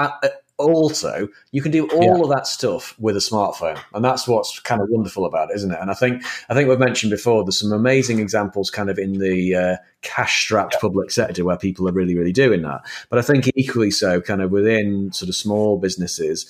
also 0.59 1.29
you 1.51 1.61
can 1.61 1.71
do 1.71 1.87
all 1.87 2.17
yeah. 2.17 2.23
of 2.23 2.29
that 2.29 2.45
stuff 2.45 2.93
with 2.99 3.15
a 3.15 3.19
smartphone 3.19 3.79
and 3.93 4.03
that's 4.03 4.27
what's 4.27 4.59
kind 4.59 4.81
of 4.81 4.89
wonderful 4.89 5.25
about 5.25 5.49
it 5.49 5.55
isn't 5.55 5.71
it 5.71 5.79
and 5.79 5.89
i 5.89 5.93
think 5.93 6.21
i 6.49 6.53
think 6.53 6.67
we've 6.67 6.77
mentioned 6.77 7.09
before 7.09 7.43
there's 7.45 7.57
some 7.57 7.71
amazing 7.71 8.19
examples 8.19 8.69
kind 8.69 8.89
of 8.89 8.99
in 8.99 9.13
the 9.19 9.55
uh, 9.55 9.75
cash 10.01 10.43
strapped 10.43 10.73
yeah. 10.73 10.79
public 10.81 11.11
sector 11.11 11.45
where 11.45 11.57
people 11.57 11.87
are 11.87 11.93
really 11.93 12.15
really 12.15 12.33
doing 12.33 12.61
that 12.61 12.81
but 13.09 13.17
i 13.17 13.21
think 13.21 13.49
equally 13.55 13.89
so 13.89 14.19
kind 14.19 14.41
of 14.41 14.51
within 14.51 15.11
sort 15.13 15.29
of 15.29 15.35
small 15.35 15.77
businesses 15.77 16.45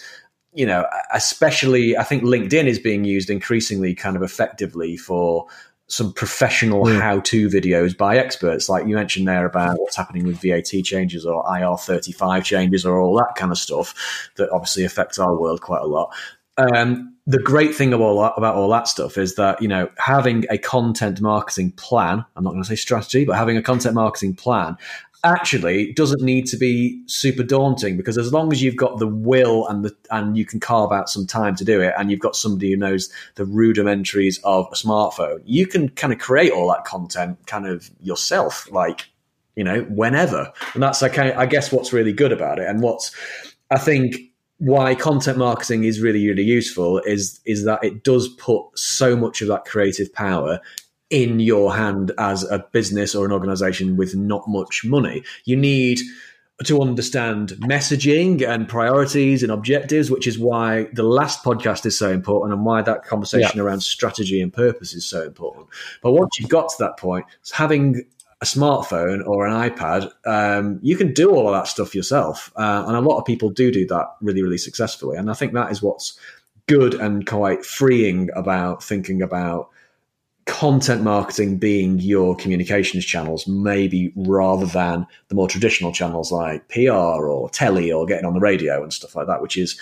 you 0.53 0.65
know, 0.65 0.85
especially 1.13 1.97
I 1.97 2.03
think 2.03 2.23
LinkedIn 2.23 2.65
is 2.65 2.79
being 2.79 3.03
used 3.03 3.29
increasingly 3.29 3.93
kind 3.93 4.15
of 4.15 4.23
effectively 4.23 4.97
for 4.97 5.47
some 5.89 6.13
professional 6.13 6.85
mm. 6.85 7.01
how-to 7.01 7.49
videos 7.49 7.97
by 7.97 8.17
experts, 8.17 8.69
like 8.69 8.87
you 8.87 8.95
mentioned 8.95 9.27
there 9.27 9.45
about 9.45 9.79
what's 9.79 9.95
happening 9.95 10.23
with 10.23 10.39
VAT 10.39 10.83
changes 10.83 11.25
or 11.25 11.43
IR35 11.45 12.43
changes 12.43 12.85
or 12.85 12.99
all 12.99 13.15
that 13.17 13.33
kind 13.35 13.51
of 13.51 13.57
stuff 13.57 14.29
that 14.35 14.49
obviously 14.51 14.85
affects 14.85 15.17
our 15.17 15.35
world 15.35 15.61
quite 15.61 15.81
a 15.81 15.87
lot. 15.87 16.13
Um, 16.57 17.15
the 17.25 17.39
great 17.39 17.73
thing 17.75 17.93
about 17.93 18.03
all, 18.03 18.21
that, 18.21 18.33
about 18.37 18.55
all 18.55 18.69
that 18.69 18.87
stuff 18.87 19.17
is 19.17 19.35
that 19.35 19.61
you 19.61 19.67
know 19.67 19.89
having 19.97 20.45
a 20.49 20.57
content 20.57 21.21
marketing 21.21 21.71
plan. 21.73 22.25
I'm 22.35 22.43
not 22.43 22.51
going 22.51 22.63
to 22.63 22.67
say 22.67 22.75
strategy, 22.75 23.23
but 23.23 23.37
having 23.37 23.55
a 23.55 23.61
content 23.61 23.95
marketing 23.95 24.35
plan 24.35 24.77
actually 25.23 25.91
doesn't 25.93 26.21
need 26.21 26.45
to 26.47 26.55
be 26.55 27.03
super 27.07 27.43
daunting 27.43 27.97
because 27.97 28.17
as 28.17 28.31
long 28.31 28.53
as 28.53 28.61
you've 28.61 28.77
got 28.77 28.99
the 28.99 29.07
will 29.07 29.67
and 29.67 29.83
the 29.83 29.95
and 30.11 30.37
you 30.37 30.45
can 30.45 30.59
carve 30.59 30.91
out 30.91 31.09
some 31.09 31.27
time 31.27 31.55
to 31.55 31.65
do 31.65 31.81
it 31.81 31.93
and 31.97 32.09
you've 32.09 32.21
got 32.21 32.35
somebody 32.35 32.71
who 32.71 32.77
knows 32.77 33.11
the 33.35 33.43
rudimentaries 33.43 34.39
of 34.45 34.67
a 34.71 34.75
smartphone 34.75 35.41
you 35.43 35.67
can 35.67 35.89
kind 35.89 36.13
of 36.13 36.19
create 36.19 36.51
all 36.53 36.69
that 36.69 36.85
content 36.85 37.37
kind 37.47 37.67
of 37.67 37.89
yourself 38.01 38.71
like 38.71 39.09
you 39.55 39.63
know 39.63 39.81
whenever. 39.89 40.51
And 40.73 40.81
that's 40.81 41.03
okay 41.03 41.33
i 41.33 41.45
guess 41.45 41.71
what's 41.71 41.91
really 41.91 42.13
good 42.13 42.31
about 42.31 42.59
it. 42.59 42.67
And 42.67 42.81
what's 42.81 43.13
i 43.69 43.77
think 43.77 44.15
why 44.59 44.95
content 44.95 45.37
marketing 45.37 45.83
is 45.83 46.01
really 46.01 46.25
really 46.27 46.43
useful 46.43 46.99
is 46.99 47.41
is 47.45 47.65
that 47.65 47.83
it 47.83 48.03
does 48.03 48.29
put 48.29 48.63
so 48.75 49.15
much 49.17 49.41
of 49.41 49.49
that 49.49 49.65
creative 49.65 50.13
power 50.13 50.61
in 51.09 51.39
your 51.39 51.75
hand 51.75 52.11
as 52.17 52.43
a 52.43 52.59
business 52.71 53.15
or 53.15 53.25
an 53.25 53.31
organization 53.31 53.97
with 53.97 54.15
not 54.15 54.47
much 54.47 54.85
money. 54.85 55.23
You 55.45 55.57
need 55.57 55.99
to 56.65 56.81
understand 56.81 57.51
messaging 57.61 58.45
and 58.45 58.67
priorities 58.67 59.41
and 59.41 59.51
objectives, 59.51 60.11
which 60.11 60.27
is 60.27 60.37
why 60.37 60.87
the 60.93 61.03
last 61.03 61.43
podcast 61.43 61.85
is 61.85 61.97
so 61.97 62.11
important 62.11 62.53
and 62.53 62.65
why 62.65 62.81
that 62.81 63.05
conversation 63.05 63.53
yeah. 63.55 63.63
around 63.63 63.81
strategy 63.81 64.41
and 64.41 64.51
purpose 64.51 64.93
is 64.93 65.05
so 65.05 65.23
important. 65.23 65.67
But 66.01 66.11
once 66.11 66.37
you've 66.37 66.49
got 66.49 66.69
to 66.69 66.75
that 66.79 66.97
point, 66.97 67.25
having 67.53 68.03
a 68.41 68.45
smartphone 68.45 69.25
or 69.25 69.47
an 69.47 69.69
iPad, 69.69 70.11
um, 70.25 70.79
you 70.81 70.97
can 70.97 71.13
do 71.13 71.33
all 71.33 71.47
of 71.47 71.53
that 71.53 71.67
stuff 71.67 71.95
yourself. 71.95 72.51
Uh, 72.55 72.83
and 72.87 72.95
a 72.95 73.01
lot 73.01 73.17
of 73.17 73.25
people 73.25 73.49
do 73.49 73.71
do 73.71 73.85
that 73.87 74.07
really, 74.21 74.41
really 74.41 74.57
successfully. 74.57 75.17
And 75.17 75.31
I 75.31 75.33
think 75.33 75.53
that 75.53 75.71
is 75.71 75.81
what's 75.81 76.19
good 76.67 76.93
and 76.93 77.25
quite 77.25 77.65
freeing 77.65 78.29
about 78.35 78.83
thinking 78.83 79.21
about 79.21 79.69
content 80.49 81.03
marketing 81.03 81.57
being 81.57 81.99
your 81.99 82.35
communications 82.35 83.05
channels, 83.05 83.47
maybe 83.47 84.11
rather 84.15 84.65
than 84.65 85.05
the 85.27 85.35
more 85.35 85.47
traditional 85.47 85.91
channels 85.91 86.31
like 86.31 86.67
PR 86.69 86.91
or 86.91 87.49
telly 87.51 87.91
or 87.91 88.07
getting 88.07 88.25
on 88.25 88.33
the 88.33 88.39
radio 88.39 88.81
and 88.81 88.91
stuff 88.91 89.15
like 89.15 89.27
that, 89.27 89.43
which 89.43 89.55
is 89.55 89.79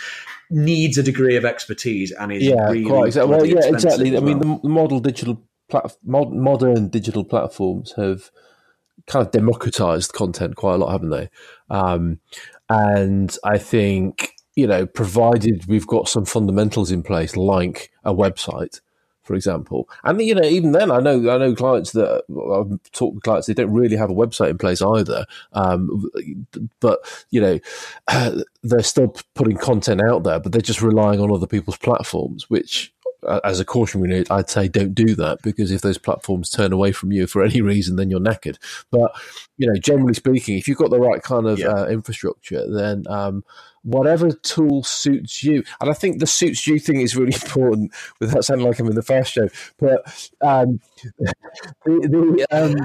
needs 0.49 0.97
a 0.97 1.03
degree 1.03 1.37
of 1.37 1.45
expertise 1.45 2.11
and 2.11 2.33
is 2.33 2.43
yeah, 2.43 2.69
really 2.69 2.83
quite 2.83 3.07
exactly. 3.07 3.31
Well, 3.31 3.45
yeah, 3.45 3.65
exactly. 3.65 4.11
Well. 4.11 4.21
I 4.21 4.25
mean, 4.25 4.39
the 4.39 4.67
model 4.67 4.99
digital 4.99 5.41
plat- 5.69 5.95
modern 6.03 6.89
digital 6.89 7.23
platforms 7.23 7.93
have 7.93 8.29
kind 9.07 9.25
of 9.25 9.31
democratized 9.31 10.11
content 10.11 10.57
quite 10.57 10.73
a 10.73 10.77
lot, 10.77 10.91
haven't 10.91 11.11
they? 11.11 11.29
Um, 11.69 12.19
and 12.69 13.35
I 13.45 13.57
think 13.57 14.33
you 14.57 14.67
know, 14.67 14.85
provided 14.85 15.65
we've 15.67 15.87
got 15.87 16.09
some 16.09 16.25
fundamentals 16.25 16.91
in 16.91 17.03
place, 17.03 17.37
like 17.37 17.91
a 18.03 18.13
website 18.13 18.81
for 19.27 19.35
example. 19.35 19.89
And 20.03 20.19
you 20.21 20.33
know, 20.33 20.43
even 20.43 20.71
then, 20.71 20.89
I 20.89 20.99
know 20.99 21.29
I 21.29 21.37
know 21.37 21.53
clients 21.53 21.91
that 21.91 22.23
I've 22.29 22.91
talked 22.93 23.15
with 23.15 23.23
clients 23.23 23.47
they 23.47 23.53
don't 23.53 23.73
really 23.73 23.97
have 23.97 24.09
a 24.09 24.15
website 24.15 24.49
in 24.49 24.57
place 24.57 24.81
either. 24.81 25.25
Um, 25.51 26.09
but 26.79 26.99
you 27.29 27.41
know, 27.41 27.59
they're 28.63 28.81
still 28.81 29.13
putting 29.35 29.57
content 29.57 30.01
out 30.01 30.23
there, 30.23 30.39
but 30.39 30.53
they're 30.53 30.61
just 30.61 30.81
relying 30.81 31.19
on 31.19 31.31
other 31.31 31.47
people's 31.47 31.77
platforms, 31.77 32.49
which. 32.49 32.93
As 33.43 33.59
a 33.59 33.65
cautionary 33.65 34.09
note, 34.09 34.31
I'd 34.31 34.49
say 34.49 34.67
don't 34.67 34.93
do 34.93 35.15
that 35.15 35.39
because 35.41 35.71
if 35.71 35.81
those 35.81 35.97
platforms 35.97 36.51
turn 36.51 36.71
away 36.71 36.91
from 36.91 37.11
you 37.11 37.25
for 37.25 37.43
any 37.43 37.61
reason, 37.61 37.95
then 37.95 38.11
you're 38.11 38.19
knackered. 38.19 38.57
But 38.91 39.11
you 39.57 39.67
know, 39.67 39.77
generally 39.79 40.13
speaking, 40.13 40.55
if 40.55 40.67
you've 40.67 40.77
got 40.77 40.91
the 40.91 40.99
right 40.99 41.21
kind 41.21 41.47
of 41.47 41.57
yeah. 41.57 41.69
uh, 41.69 41.87
infrastructure, 41.87 42.71
then 42.71 43.05
um, 43.09 43.43
whatever 43.87 44.31
tool 44.31 44.83
suits 44.83 45.43
you. 45.43 45.63
And 45.79 45.89
I 45.89 45.93
think 45.93 46.19
the 46.19 46.27
suits 46.27 46.67
you 46.67 46.77
thing 46.77 47.01
is 47.01 47.15
really 47.15 47.33
important 47.43 47.91
without 48.19 48.45
sounding 48.45 48.67
like 48.67 48.77
I'm 48.79 48.87
in 48.87 48.95
the 48.95 49.01
fast 49.01 49.33
show. 49.33 49.49
But 49.79 50.29
um, 50.41 50.79
the, 51.85 51.85
the 51.85 52.45
um, 52.51 52.75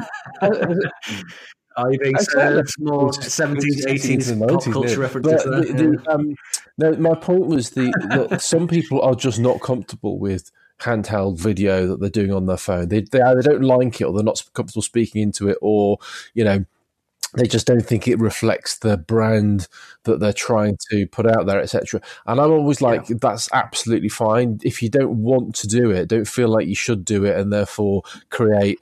you 1.91 1.99
being 1.99 2.19
served 2.19 2.75
more 2.79 3.11
17th, 3.11 3.87
18th 3.87 4.49
pop 4.49 4.65
culture 4.73 5.01
references? 5.01 5.43
The, 5.45 5.73
the, 5.73 6.03
um, 6.13 6.35
no, 6.79 6.93
my 6.95 7.15
point 7.15 7.47
was 7.47 7.71
the 7.71 8.39
some 8.41 8.69
people 8.69 9.03
are 9.03 9.15
just 9.15 9.41
not 9.41 9.61
comfortable 9.61 10.19
with 10.19 10.51
handheld 10.81 11.39
video 11.39 11.87
that 11.87 12.01
they're 12.01 12.11
doing 12.11 12.33
on 12.33 12.47
their 12.47 12.57
phone. 12.57 12.89
They, 12.89 13.01
they 13.01 13.21
either 13.21 13.43
don't 13.43 13.63
like 13.63 14.01
it 14.01 14.05
or 14.05 14.13
they're 14.13 14.25
not 14.25 14.43
comfortable 14.55 14.83
speaking 14.83 15.23
into 15.23 15.49
it 15.49 15.59
or, 15.61 15.99
you 16.35 16.45
know, 16.45 16.65
they 17.35 17.47
just 17.47 17.67
don't 17.67 17.85
think 17.85 18.07
it 18.07 18.19
reflects 18.19 18.79
the 18.79 18.97
brand 18.97 19.69
that 20.05 20.21
they're 20.21 20.33
trying 20.33 20.77
to 20.91 21.07
put 21.07 21.27
out 21.27 21.47
there, 21.47 21.61
etc. 21.61 22.01
And 22.27 22.41
I'm 22.41 22.51
always 22.51 22.83
like, 22.83 23.09
yeah. 23.09 23.17
that's 23.21 23.49
absolutely 23.53 24.11
fine. 24.11 24.61
If 24.63 24.83
you 24.83 24.91
don't 24.91 25.23
want 25.23 25.55
to 25.57 25.67
do 25.67 25.91
it, 25.91 26.09
don't 26.09 26.29
feel 26.29 26.49
like 26.49 26.67
you 26.67 26.75
should 26.75 27.05
do 27.05 27.25
it, 27.25 27.39
and 27.39 27.53
therefore 27.53 28.03
create 28.31 28.81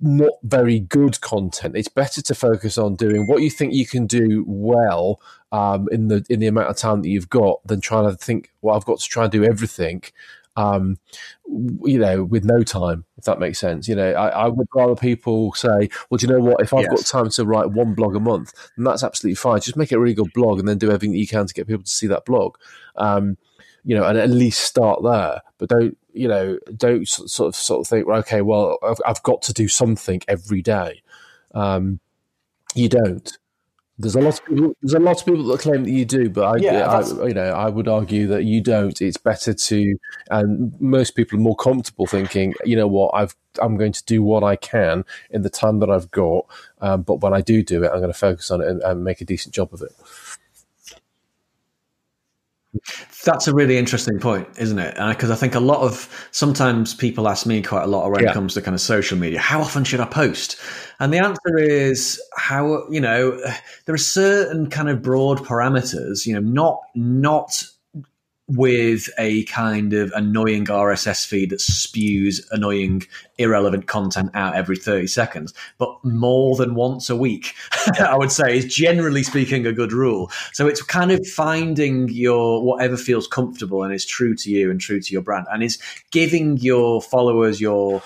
not 0.00 0.32
very 0.42 0.80
good 0.80 1.20
content. 1.20 1.76
It's 1.76 1.88
better 1.88 2.20
to 2.20 2.34
focus 2.34 2.76
on 2.76 2.96
doing 2.96 3.26
what 3.26 3.42
you 3.42 3.50
think 3.50 3.72
you 3.72 3.86
can 3.86 4.06
do 4.06 4.44
well 4.46 5.20
um, 5.52 5.88
in 5.90 6.08
the 6.08 6.24
in 6.28 6.40
the 6.40 6.46
amount 6.48 6.68
of 6.68 6.76
time 6.76 7.02
that 7.02 7.08
you've 7.08 7.30
got 7.30 7.66
than 7.66 7.80
trying 7.80 8.10
to 8.10 8.16
think, 8.16 8.50
well, 8.62 8.76
I've 8.76 8.84
got 8.84 8.98
to 8.98 9.08
try 9.08 9.24
and 9.24 9.32
do 9.32 9.44
everything 9.44 10.02
um, 10.56 10.98
you 11.84 11.98
know, 11.98 12.24
with 12.24 12.44
no 12.44 12.62
time, 12.62 13.04
if 13.18 13.24
that 13.24 13.38
makes 13.38 13.58
sense. 13.58 13.88
You 13.88 13.94
know, 13.94 14.12
I, 14.12 14.28
I, 14.28 14.46
would 14.48 14.66
rather 14.74 14.94
people 14.94 15.52
say, 15.54 15.90
well, 16.08 16.18
do 16.18 16.26
you 16.26 16.32
know 16.32 16.40
what? 16.40 16.62
If 16.62 16.72
I've 16.72 16.86
yes. 16.90 17.10
got 17.10 17.20
time 17.20 17.30
to 17.30 17.44
write 17.44 17.70
one 17.70 17.94
blog 17.94 18.16
a 18.16 18.20
month, 18.20 18.52
then 18.76 18.84
that's 18.84 19.04
absolutely 19.04 19.36
fine. 19.36 19.60
Just 19.60 19.76
make 19.76 19.92
it 19.92 19.96
a 19.96 20.00
really 20.00 20.14
good 20.14 20.32
blog 20.32 20.58
and 20.58 20.66
then 20.66 20.78
do 20.78 20.88
everything 20.88 21.12
that 21.12 21.18
you 21.18 21.26
can 21.26 21.46
to 21.46 21.54
get 21.54 21.66
people 21.66 21.84
to 21.84 21.90
see 21.90 22.06
that 22.06 22.24
blog. 22.24 22.56
Um, 22.96 23.36
you 23.84 23.94
know, 23.94 24.04
and 24.04 24.18
at 24.18 24.30
least 24.30 24.62
start 24.62 25.02
there, 25.04 25.42
but 25.58 25.68
don't, 25.68 25.96
you 26.12 26.26
know, 26.26 26.58
don't 26.76 27.06
sort 27.06 27.46
of 27.46 27.54
sort 27.54 27.80
of 27.80 27.88
think, 27.88 28.06
well, 28.06 28.18
okay, 28.18 28.42
well, 28.42 28.78
I've, 28.82 29.00
I've 29.06 29.22
got 29.22 29.42
to 29.42 29.52
do 29.52 29.68
something 29.68 30.22
every 30.26 30.60
day. 30.60 31.02
Um, 31.54 32.00
you 32.74 32.88
don't. 32.88 33.38
There's 33.98 34.14
a 34.14 34.20
lot 34.20 34.38
of 34.38 34.44
people. 34.44 34.76
There's 34.82 34.92
a 34.92 34.98
lot 34.98 35.20
of 35.20 35.26
people 35.26 35.44
that 35.44 35.60
claim 35.60 35.84
that 35.84 35.90
you 35.90 36.04
do, 36.04 36.28
but 36.28 36.44
I, 36.44 36.56
yeah, 36.58 36.86
I, 36.86 37.26
you 37.26 37.34
know, 37.34 37.50
I 37.50 37.68
would 37.68 37.88
argue 37.88 38.26
that 38.26 38.44
you 38.44 38.60
don't. 38.60 39.00
It's 39.00 39.16
better 39.16 39.54
to, 39.54 39.96
and 40.30 40.78
most 40.80 41.12
people 41.12 41.38
are 41.38 41.42
more 41.42 41.56
comfortable 41.56 42.06
thinking, 42.06 42.54
you 42.64 42.76
know 42.76 42.86
what, 42.86 43.14
I've, 43.14 43.34
I'm 43.60 43.78
going 43.78 43.92
to 43.92 44.04
do 44.04 44.22
what 44.22 44.44
I 44.44 44.56
can 44.56 45.04
in 45.30 45.42
the 45.42 45.50
time 45.50 45.78
that 45.80 45.88
I've 45.88 46.10
got, 46.10 46.44
um, 46.82 47.02
but 47.02 47.22
when 47.22 47.32
I 47.32 47.40
do 47.40 47.62
do 47.62 47.84
it, 47.84 47.90
I'm 47.90 48.00
going 48.00 48.12
to 48.12 48.18
focus 48.18 48.50
on 48.50 48.60
it 48.60 48.68
and, 48.68 48.82
and 48.82 49.02
make 49.02 49.22
a 49.22 49.24
decent 49.24 49.54
job 49.54 49.72
of 49.72 49.80
it. 49.80 49.92
That's 53.24 53.48
a 53.48 53.54
really 53.54 53.76
interesting 53.76 54.18
point, 54.18 54.48
isn't 54.58 54.78
it? 54.78 54.94
Because 54.94 55.30
uh, 55.30 55.32
I 55.32 55.36
think 55.36 55.54
a 55.54 55.60
lot 55.60 55.80
of 55.80 56.08
sometimes 56.30 56.94
people 56.94 57.28
ask 57.28 57.46
me 57.46 57.62
quite 57.62 57.84
a 57.84 57.86
lot 57.86 58.10
when 58.10 58.22
yeah. 58.22 58.30
it 58.30 58.34
comes 58.34 58.54
to 58.54 58.62
kind 58.62 58.74
of 58.74 58.80
social 58.80 59.18
media, 59.18 59.40
how 59.40 59.60
often 59.60 59.84
should 59.84 60.00
I 60.00 60.06
post? 60.06 60.60
And 61.00 61.12
the 61.12 61.18
answer 61.18 61.58
is 61.58 62.20
how 62.36 62.88
you 62.88 63.00
know 63.00 63.38
there 63.84 63.94
are 63.94 63.98
certain 63.98 64.70
kind 64.70 64.88
of 64.88 65.02
broad 65.02 65.38
parameters, 65.38 66.26
you 66.26 66.34
know, 66.34 66.40
not 66.40 66.80
not 66.94 67.64
with 68.48 69.08
a 69.18 69.42
kind 69.44 69.92
of 69.92 70.12
annoying 70.12 70.66
RSS 70.66 71.26
feed 71.26 71.50
that 71.50 71.60
spews 71.60 72.46
annoying, 72.52 73.02
irrelevant 73.38 73.86
content 73.86 74.30
out 74.34 74.54
every 74.54 74.76
30 74.76 75.08
seconds, 75.08 75.52
but 75.78 75.92
more 76.04 76.54
than 76.56 76.76
once 76.76 77.10
a 77.10 77.16
week, 77.16 77.54
I 77.98 78.16
would 78.16 78.30
say 78.30 78.56
is 78.56 78.64
generally 78.66 79.24
speaking 79.24 79.66
a 79.66 79.72
good 79.72 79.92
rule. 79.92 80.30
So 80.52 80.68
it's 80.68 80.80
kind 80.80 81.10
of 81.10 81.26
finding 81.26 82.08
your 82.08 82.62
whatever 82.62 82.96
feels 82.96 83.26
comfortable 83.26 83.82
and 83.82 83.92
is 83.92 84.06
true 84.06 84.36
to 84.36 84.50
you 84.50 84.70
and 84.70 84.80
true 84.80 85.00
to 85.00 85.12
your 85.12 85.22
brand 85.22 85.46
and 85.52 85.62
is 85.62 85.78
giving 86.12 86.56
your 86.58 87.02
followers 87.02 87.60
your 87.60 88.00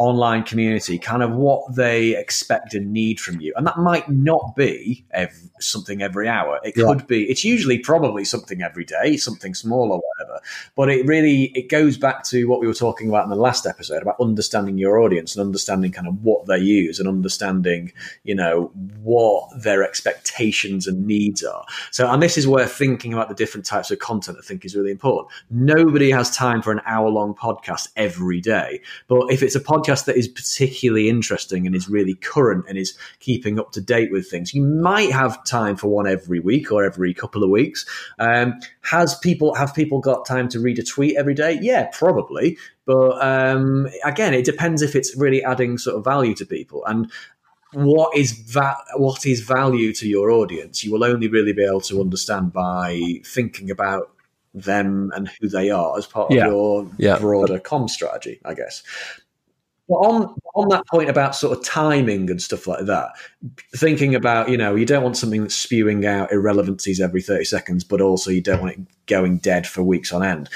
online 0.00 0.42
community 0.42 0.98
kind 0.98 1.22
of 1.22 1.30
what 1.32 1.76
they 1.76 2.16
expect 2.16 2.72
and 2.72 2.90
need 2.90 3.20
from 3.20 3.38
you. 3.38 3.52
And 3.54 3.66
that 3.66 3.76
might 3.76 4.08
not 4.08 4.56
be 4.56 5.04
every, 5.10 5.50
something 5.60 6.00
every 6.00 6.26
hour. 6.26 6.58
It 6.64 6.74
yeah. 6.74 6.86
could 6.86 7.06
be, 7.06 7.24
it's 7.24 7.44
usually 7.44 7.78
probably 7.78 8.24
something 8.24 8.62
every 8.62 8.86
day, 8.86 9.18
something 9.18 9.54
small 9.54 9.92
or 9.92 10.00
whatever. 10.00 10.40
But 10.74 10.88
it 10.88 11.06
really, 11.06 11.52
it 11.54 11.68
goes 11.68 11.98
back 11.98 12.24
to 12.24 12.46
what 12.46 12.60
we 12.60 12.66
were 12.66 12.72
talking 12.72 13.10
about 13.10 13.24
in 13.24 13.30
the 13.30 13.36
last 13.36 13.66
episode 13.66 14.00
about 14.00 14.16
understanding 14.18 14.78
your 14.78 14.98
audience 14.98 15.36
and 15.36 15.44
understanding 15.44 15.92
kind 15.92 16.08
of 16.08 16.24
what 16.24 16.46
they 16.46 16.58
use 16.58 16.98
and 16.98 17.06
understanding, 17.06 17.92
you 18.24 18.34
know, 18.34 18.72
what 19.02 19.50
their 19.62 19.84
expectations 19.84 20.86
and 20.86 21.06
needs 21.06 21.44
are. 21.44 21.66
So, 21.90 22.10
and 22.10 22.22
this 22.22 22.38
is 22.38 22.48
where 22.48 22.66
thinking 22.66 23.12
about 23.12 23.28
the 23.28 23.34
different 23.34 23.66
types 23.66 23.90
of 23.90 23.98
content 23.98 24.38
I 24.40 24.46
think 24.46 24.64
is 24.64 24.74
really 24.74 24.92
important. 24.92 25.28
Nobody 25.50 26.10
has 26.10 26.34
time 26.34 26.62
for 26.62 26.72
an 26.72 26.80
hour 26.86 27.10
long 27.10 27.34
podcast 27.34 27.88
every 27.96 28.40
day. 28.40 28.80
But 29.06 29.30
if 29.30 29.42
it's 29.42 29.54
a 29.54 29.60
podcast, 29.60 29.89
podcast 29.90 30.04
that 30.06 30.16
is 30.16 30.28
particularly 30.28 31.08
interesting 31.08 31.66
and 31.66 31.74
is 31.74 31.88
really 31.88 32.14
current 32.14 32.64
and 32.68 32.78
is 32.78 32.96
keeping 33.18 33.58
up 33.58 33.72
to 33.72 33.80
date 33.80 34.10
with 34.10 34.28
things, 34.28 34.54
you 34.54 34.62
might 34.62 35.10
have 35.10 35.42
time 35.44 35.76
for 35.76 35.88
one 35.88 36.06
every 36.06 36.40
week 36.40 36.70
or 36.72 36.84
every 36.84 37.12
couple 37.14 37.42
of 37.42 37.50
weeks. 37.50 37.86
Um, 38.18 38.54
has 38.82 39.18
people 39.18 39.54
have 39.54 39.74
people 39.74 40.00
got 40.00 40.26
time 40.26 40.48
to 40.50 40.60
read 40.60 40.78
a 40.78 40.82
tweet 40.82 41.16
every 41.16 41.34
day? 41.34 41.58
Yeah, 41.60 41.88
probably. 41.92 42.58
But 42.86 43.22
um, 43.24 43.88
again, 44.04 44.34
it 44.34 44.44
depends 44.44 44.82
if 44.82 44.94
it's 44.94 45.16
really 45.16 45.44
adding 45.44 45.78
sort 45.78 45.96
of 45.96 46.04
value 46.04 46.34
to 46.34 46.46
people 46.46 46.84
and 46.86 47.10
what 47.72 48.16
is 48.16 48.32
va- 48.32 48.82
what 48.96 49.24
is 49.26 49.40
value 49.40 49.92
to 49.94 50.08
your 50.08 50.30
audience. 50.30 50.82
You 50.82 50.92
will 50.92 51.04
only 51.04 51.28
really 51.28 51.52
be 51.52 51.64
able 51.64 51.82
to 51.82 52.00
understand 52.00 52.52
by 52.52 53.20
thinking 53.24 53.70
about 53.70 54.10
them 54.52 55.12
and 55.14 55.30
who 55.40 55.48
they 55.48 55.70
are 55.70 55.96
as 55.96 56.06
part 56.06 56.32
yeah. 56.32 56.46
of 56.46 56.52
your 56.52 56.90
yeah. 56.98 57.18
broader 57.20 57.60
com 57.60 57.86
strategy, 57.86 58.40
I 58.44 58.54
guess. 58.54 58.82
But 59.90 59.96
on 59.96 60.36
on 60.54 60.68
that 60.68 60.86
point 60.86 61.10
about 61.10 61.34
sort 61.34 61.58
of 61.58 61.64
timing 61.64 62.30
and 62.30 62.40
stuff 62.40 62.68
like 62.68 62.86
that, 62.86 63.10
thinking 63.74 64.14
about 64.14 64.48
you 64.48 64.56
know 64.56 64.76
you 64.76 64.86
don't 64.86 65.02
want 65.02 65.16
something 65.16 65.42
that's 65.42 65.56
spewing 65.56 66.06
out 66.06 66.30
irrelevancies 66.30 67.00
every 67.00 67.20
thirty 67.20 67.44
seconds, 67.44 67.82
but 67.82 68.00
also 68.00 68.30
you 68.30 68.40
don't 68.40 68.60
want 68.60 68.74
it 68.74 69.06
going 69.06 69.38
dead 69.38 69.66
for 69.66 69.82
weeks 69.82 70.12
on 70.12 70.22
end. 70.22 70.48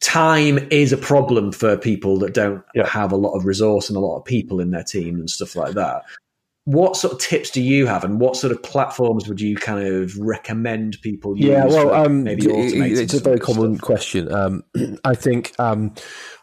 Time 0.00 0.58
is 0.70 0.90
a 0.90 0.96
problem 0.96 1.52
for 1.52 1.76
people 1.76 2.18
that 2.20 2.32
don't 2.32 2.64
yeah. 2.74 2.86
have 2.86 3.12
a 3.12 3.16
lot 3.16 3.34
of 3.34 3.44
resource 3.44 3.90
and 3.90 3.96
a 3.98 4.00
lot 4.00 4.16
of 4.16 4.24
people 4.24 4.58
in 4.58 4.70
their 4.70 4.82
team 4.82 5.16
and 5.16 5.28
stuff 5.28 5.54
like 5.54 5.74
that 5.74 6.04
what 6.66 6.96
sort 6.96 7.12
of 7.12 7.20
tips 7.20 7.50
do 7.50 7.60
you 7.60 7.86
have 7.86 8.04
and 8.04 8.20
what 8.20 8.36
sort 8.36 8.50
of 8.50 8.62
platforms 8.62 9.28
would 9.28 9.38
you 9.38 9.54
kind 9.54 9.86
of 9.86 10.16
recommend 10.18 10.96
people 11.02 11.36
use 11.36 11.46
yeah 11.46 11.66
well 11.66 11.92
um, 11.92 12.24
maybe 12.24 12.46
it's 12.46 13.12
a 13.12 13.20
very 13.20 13.38
common 13.38 13.74
stuff? 13.74 13.84
question 13.84 14.32
um, 14.32 14.64
i 15.04 15.14
think 15.14 15.52
um, 15.58 15.94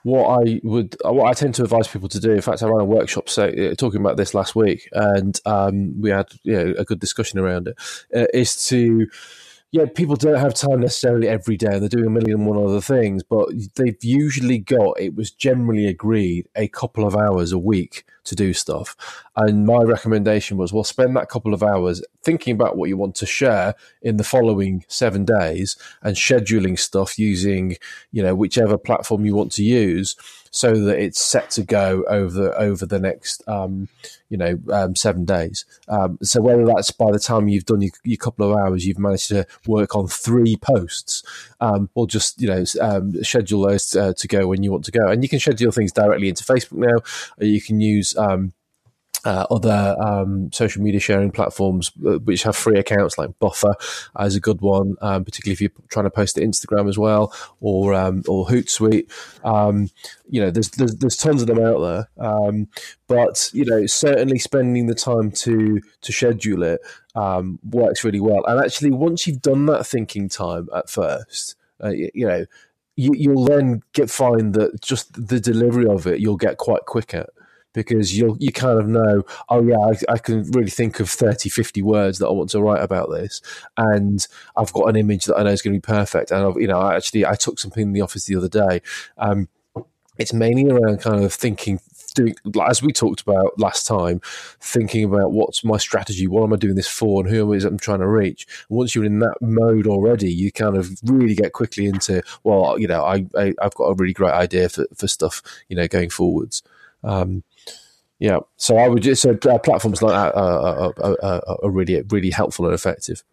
what 0.04 0.28
i 0.46 0.60
would 0.64 0.96
what 1.06 1.28
i 1.28 1.34
tend 1.34 1.56
to 1.56 1.64
advise 1.64 1.88
people 1.88 2.08
to 2.08 2.20
do 2.20 2.32
in 2.32 2.42
fact 2.42 2.62
i 2.62 2.68
ran 2.68 2.82
a 2.82 2.86
workshop 2.86 3.28
so, 3.30 3.46
uh, 3.46 3.74
talking 3.76 4.00
about 4.00 4.16
this 4.16 4.36
last 4.36 4.56
week 4.56 4.88
and 4.92 5.40
um, 5.46 6.00
we 6.00 6.10
had 6.12 6.28
you 6.44 6.54
know, 6.54 6.74
a 6.78 6.84
good 6.84 7.00
discussion 7.00 7.40
around 7.40 7.68
it. 7.68 7.76
Uh, 8.16 8.28
is 8.34 8.68
to 8.68 9.08
yeah, 9.72 9.86
people 9.86 10.18
don't 10.18 10.40
have 10.40 10.54
time 10.54 10.82
necessarily 10.82 11.30
every 11.30 11.56
day. 11.56 11.74
And 11.74 11.82
they're 11.82 11.90
doing 11.90 12.08
a 12.08 12.10
million 12.10 12.42
and 12.42 12.48
one 12.48 12.62
other 12.62 12.82
things, 12.82 13.24
but 13.24 13.50
they've 13.76 14.04
usually 14.04 14.58
got, 14.58 15.00
it 15.00 15.16
was 15.16 15.32
generally 15.32 15.88
agreed, 15.88 16.50
a 16.56 16.68
couple 16.68 17.08
of 17.08 17.16
hours 17.16 17.54
a 17.54 17.58
week 17.58 18.04
to 18.26 18.36
do 18.36 18.54
stuff. 18.54 19.24
And 19.38 19.66
my 19.66 19.82
recommendation 19.84 20.58
was, 20.58 20.74
well, 20.74 20.84
spend 20.84 21.16
that 21.16 21.30
couple 21.30 21.54
of 21.54 21.64
hours 21.64 22.04
thinking 22.22 22.54
about 22.54 22.76
what 22.76 22.90
you 22.90 22.98
want 22.98 23.16
to 23.16 23.26
share 23.26 23.76
in 24.02 24.18
the 24.18 24.26
following 24.26 24.84
seven 24.90 25.24
days 25.24 25.78
and 26.02 26.18
scheduling 26.18 26.78
stuff 26.78 27.18
using, 27.18 27.78
you 28.12 28.22
know, 28.22 28.36
whichever 28.36 28.78
platform 28.78 29.26
you 29.26 29.36
want 29.36 29.54
to 29.54 29.64
use 29.64 30.18
so 30.52 30.76
that 30.76 31.00
it's 31.00 31.20
set 31.20 31.50
to 31.50 31.64
go 31.64 32.04
over 32.08 32.54
over 32.58 32.86
the 32.86 33.00
next 33.00 33.42
um, 33.48 33.88
you 34.30 34.38
know 34.38 34.60
um, 34.72 34.96
seven 34.96 35.26
days. 35.26 35.66
Um, 35.88 36.20
so 36.22 36.42
whether 36.42 36.66
that's 36.66 36.92
by 36.92 37.12
the 37.12 37.20
time 37.20 37.48
you've 37.48 37.66
done 37.66 37.82
your, 37.82 37.92
your, 38.04 38.18
couple 38.18 38.52
of 38.52 38.58
hours, 38.58 38.86
you've 38.86 39.00
managed 39.00 39.30
to 39.30 39.48
work 39.66 39.96
on 39.96 40.08
three 40.08 40.58
posts, 40.58 41.24
um, 41.62 41.90
or 41.96 42.06
just 42.06 42.42
you 42.42 42.48
know 42.48 42.64
um, 42.82 43.24
schedule 43.24 43.62
those 43.62 43.96
uh, 43.96 44.14
to 44.18 44.28
go 44.28 44.48
when 44.48 44.62
you 44.62 44.72
want 44.72 44.86
to 44.86 44.92
go, 44.92 45.08
and 45.08 45.24
you 45.24 45.30
can 45.30 45.40
schedule 45.40 45.72
things 45.72 45.94
directly 45.94 46.30
into 46.30 46.44
Facebook 46.44 46.74
now. 46.74 47.00
you 47.40 47.62
can 47.62 47.80
use 47.80 48.16
um, 48.18 48.54
uh, 49.24 49.46
other 49.52 49.96
um, 50.00 50.52
social 50.52 50.82
media 50.82 51.00
sharing 51.00 51.32
platforms 51.32 51.92
uh, 52.06 52.18
which 52.20 52.44
have 52.44 52.56
free 52.56 52.80
accounts 52.80 53.18
like 53.18 53.38
Buffer 53.40 53.76
uh, 54.20 54.24
is 54.24 54.36
a 54.36 54.40
good 54.40 54.62
one, 54.62 54.96
um, 55.02 55.24
particularly 55.24 55.54
if 55.54 55.62
you're 55.62 55.72
trying 55.90 56.06
to 56.06 56.10
post 56.10 56.36
to 56.36 56.42
Instagram 56.42 56.90
as 56.90 56.98
well, 56.98 57.34
or 57.60 57.94
um, 57.94 58.24
or 58.28 58.48
Hootsuite. 58.48 59.10
Um, 59.46 59.90
you 60.30 60.42
know, 60.42 60.50
there's, 60.50 60.70
there's, 60.72 60.96
there's 60.96 61.18
tons 61.18 61.42
of 61.42 61.48
them 61.48 61.60
out 61.60 61.80
there, 61.80 62.10
um, 62.26 62.68
but 63.08 63.52
you 63.54 63.66
know, 63.66 63.86
certainly 63.86 64.40
spending 64.40 64.88
the 64.88 64.96
time 64.96 65.32
to 65.32 65.80
to 66.02 66.12
schedule 66.12 66.64
it 66.64 66.82
um, 67.16 67.60
works 67.70 68.04
really 68.04 68.20
well. 68.20 68.44
And 68.46 68.64
actually, 68.64 68.92
once 68.92 69.28
you've 69.28 69.42
done 69.42 69.68
that 69.68 69.86
thinking 69.86 70.30
time 70.30 70.68
at 70.76 70.90
first, 70.90 71.56
uh, 71.84 71.90
you, 71.90 72.10
you 72.14 72.28
know. 72.28 72.46
You, 72.98 73.32
will 73.32 73.46
then 73.46 73.82
get 73.94 74.12
find 74.12 74.54
that 74.54 74.80
just 74.82 75.14
the 75.14 75.40
delivery 75.40 75.88
of 75.88 76.06
it 76.06 76.20
you'll 76.20 76.38
get 76.38 76.58
quite 76.58 76.82
quick 76.86 77.16
at 77.16 77.30
because 77.74 78.18
you'll 78.18 78.38
you 78.40 78.52
kind 78.52 78.80
of 78.80 78.88
know 78.88 79.24
oh 79.50 79.62
yeah 79.62 79.78
I, 79.78 80.14
I, 80.14 80.18
can 80.18 80.44
really 80.52 80.70
think 80.70 81.00
of 81.00 81.10
30 81.10 81.50
50 81.50 81.82
words 81.82 82.20
that 82.20 82.28
i 82.28 82.32
want 82.32 82.50
to 82.52 82.62
write 82.62 82.84
about 82.84 83.10
this. 83.10 83.42
And 83.78 84.26
i've 84.58 84.74
got 84.74 84.90
an 84.90 84.96
image 84.96 85.26
that 85.26 85.38
i 85.38 85.44
know 85.44 85.52
is 85.52 85.62
going 85.62 85.74
to 85.74 85.80
be 85.80 85.94
perfect. 85.94 86.32
And 86.32 86.46
I've, 86.46 86.60
you 86.60 86.68
know 86.68 86.80
i 86.80 86.96
actually 86.96 87.26
i 87.26 87.36
took 87.36 87.60
something 87.60 87.84
in 87.84 87.94
the 87.94 88.02
office 88.02 88.26
the 88.26 88.36
other 88.36 88.50
day. 88.50 88.82
Um, 89.18 89.48
it's 90.18 90.34
mainly 90.34 90.70
around 90.70 91.02
kind 91.02 91.24
of 91.24 91.34
thinking 91.34 91.80
doing 92.14 92.36
as 92.68 92.84
we 92.84 92.92
talked 92.92 93.22
about 93.22 93.58
last 93.58 93.88
time 93.88 94.20
thinking 94.60 95.06
about 95.06 95.32
what's 95.32 95.64
my 95.64 95.78
strategy 95.78 96.28
what 96.28 96.44
am 96.44 96.52
i 96.52 96.58
doing 96.58 96.76
this 96.76 96.88
for 96.88 97.22
and 97.22 97.30
who 97.30 97.42
am 97.42 97.58
i 97.58 97.66
i'm 97.66 97.78
trying 97.78 98.00
to 98.00 98.08
reach. 98.08 98.46
And 98.70 98.78
once 98.78 98.94
you're 98.94 99.06
in 99.06 99.20
that 99.20 99.38
mode 99.42 99.88
already 99.88 100.32
you 100.32 100.52
kind 100.52 100.76
of 100.76 100.92
really 101.06 101.36
get 101.36 101.54
quickly 101.54 101.86
into 101.86 102.22
well 102.44 102.78
you 102.78 102.88
know 102.88 103.04
i, 103.04 103.26
I 103.38 103.54
have 103.62 103.76
got 103.76 103.86
a 103.86 103.96
really 103.96 104.14
great 104.14 104.34
idea 104.34 104.70
for, 104.70 104.86
for 104.96 105.08
stuff 105.08 105.42
you 105.70 105.76
know 105.76 105.88
going 105.88 106.10
forwards. 106.10 106.64
Um, 107.04 107.44
Yeah, 108.22 108.38
so 108.56 108.78
I 108.78 108.88
would 108.88 109.02
just 109.02 109.20
so 109.24 109.32
uh, 109.32 109.58
platforms 109.58 110.04
like 110.04 110.14
that 110.14 110.36
are, 110.36 110.94
are, 111.02 111.18
are, 111.24 111.60
are 111.64 111.72
really 111.72 112.04
really 112.04 112.30
helpful 112.30 112.66
and 112.66 112.76
effective. 112.76 113.24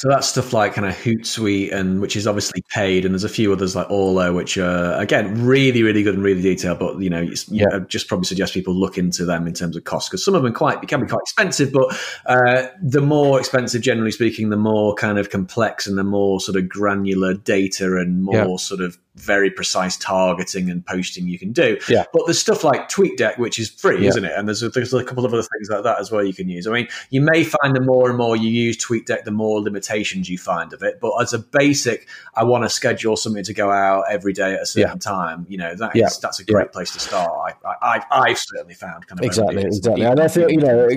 So 0.00 0.08
that's 0.08 0.28
stuff 0.28 0.54
like 0.54 0.72
kind 0.72 0.88
of 0.88 0.94
Hootsuite, 0.94 1.74
and 1.74 2.00
which 2.00 2.16
is 2.16 2.26
obviously 2.26 2.64
paid, 2.70 3.04
and 3.04 3.12
there's 3.12 3.22
a 3.22 3.28
few 3.28 3.52
others 3.52 3.76
like 3.76 3.90
Orlo, 3.90 4.32
which 4.32 4.56
are 4.56 4.94
again 4.94 5.44
really, 5.44 5.82
really 5.82 6.02
good 6.02 6.14
and 6.14 6.24
really 6.24 6.40
detailed. 6.40 6.78
But 6.78 7.00
you 7.00 7.10
know, 7.10 7.28
yeah, 7.48 7.66
I 7.70 7.80
just 7.80 8.08
probably 8.08 8.24
suggest 8.24 8.54
people 8.54 8.72
look 8.72 8.96
into 8.96 9.26
them 9.26 9.46
in 9.46 9.52
terms 9.52 9.76
of 9.76 9.84
cost 9.84 10.10
because 10.10 10.24
some 10.24 10.34
of 10.34 10.42
them 10.42 10.54
quite 10.54 10.80
can 10.88 11.02
be 11.02 11.06
quite 11.06 11.20
expensive. 11.20 11.70
But 11.70 11.94
uh, 12.24 12.68
the 12.82 13.02
more 13.02 13.38
expensive, 13.38 13.82
generally 13.82 14.10
speaking, 14.10 14.48
the 14.48 14.56
more 14.56 14.94
kind 14.94 15.18
of 15.18 15.28
complex 15.28 15.86
and 15.86 15.98
the 15.98 16.04
more 16.04 16.40
sort 16.40 16.56
of 16.56 16.66
granular 16.66 17.34
data 17.34 17.98
and 17.98 18.22
more 18.22 18.34
yeah. 18.34 18.56
sort 18.56 18.80
of 18.80 18.96
very 19.16 19.50
precise 19.50 19.96
targeting 19.96 20.70
and 20.70 20.84
posting 20.86 21.28
you 21.28 21.38
can 21.38 21.52
do. 21.52 21.78
Yeah. 21.88 22.04
But 22.12 22.22
there's 22.26 22.38
stuff 22.38 22.64
like 22.64 22.88
TweetDeck, 22.88 23.38
which 23.38 23.58
is 23.58 23.68
free, 23.68 24.02
yeah. 24.02 24.08
isn't 24.08 24.24
it? 24.24 24.32
And 24.36 24.48
there's 24.48 24.62
a, 24.62 24.68
there's 24.68 24.94
a 24.94 25.04
couple 25.04 25.24
of 25.24 25.32
other 25.32 25.42
things 25.42 25.68
like 25.68 25.82
that 25.84 25.98
as 25.98 26.10
well 26.10 26.24
you 26.24 26.32
can 26.32 26.48
use. 26.48 26.66
I 26.66 26.72
mean, 26.72 26.88
you 27.10 27.20
may 27.20 27.44
find 27.44 27.74
the 27.74 27.80
more 27.80 28.08
and 28.08 28.16
more 28.16 28.36
you 28.36 28.48
use 28.48 28.76
TweetDeck, 28.78 29.24
the 29.24 29.30
more 29.30 29.60
limitations 29.90 30.28
you 30.28 30.38
find 30.38 30.72
of 30.72 30.82
it. 30.82 31.00
But 31.00 31.12
as 31.20 31.32
a 31.32 31.38
basic, 31.38 32.08
I 32.34 32.44
want 32.44 32.64
to 32.64 32.68
schedule 32.68 33.16
something 33.16 33.44
to 33.44 33.54
go 33.54 33.70
out 33.70 34.04
every 34.10 34.32
day 34.32 34.54
at 34.54 34.62
a 34.62 34.66
certain 34.66 34.96
yeah. 34.96 35.12
time. 35.12 35.46
You 35.48 35.58
know, 35.58 35.74
that 35.74 35.96
is, 35.96 36.00
yeah. 36.00 36.08
that's 36.22 36.40
a 36.40 36.44
great 36.44 36.72
place 36.72 36.92
to 36.92 37.00
start. 37.00 37.54
I, 37.64 38.02
I, 38.10 38.28
have 38.28 38.38
certainly 38.38 38.74
found 38.74 39.06
kind 39.06 39.20
of 39.20 39.26
exactly, 39.26 39.62
exactly. 39.62 40.04
And 40.04 40.20
I 40.20 40.28
think 40.28 40.50
you 40.50 40.58
know, 40.58 40.88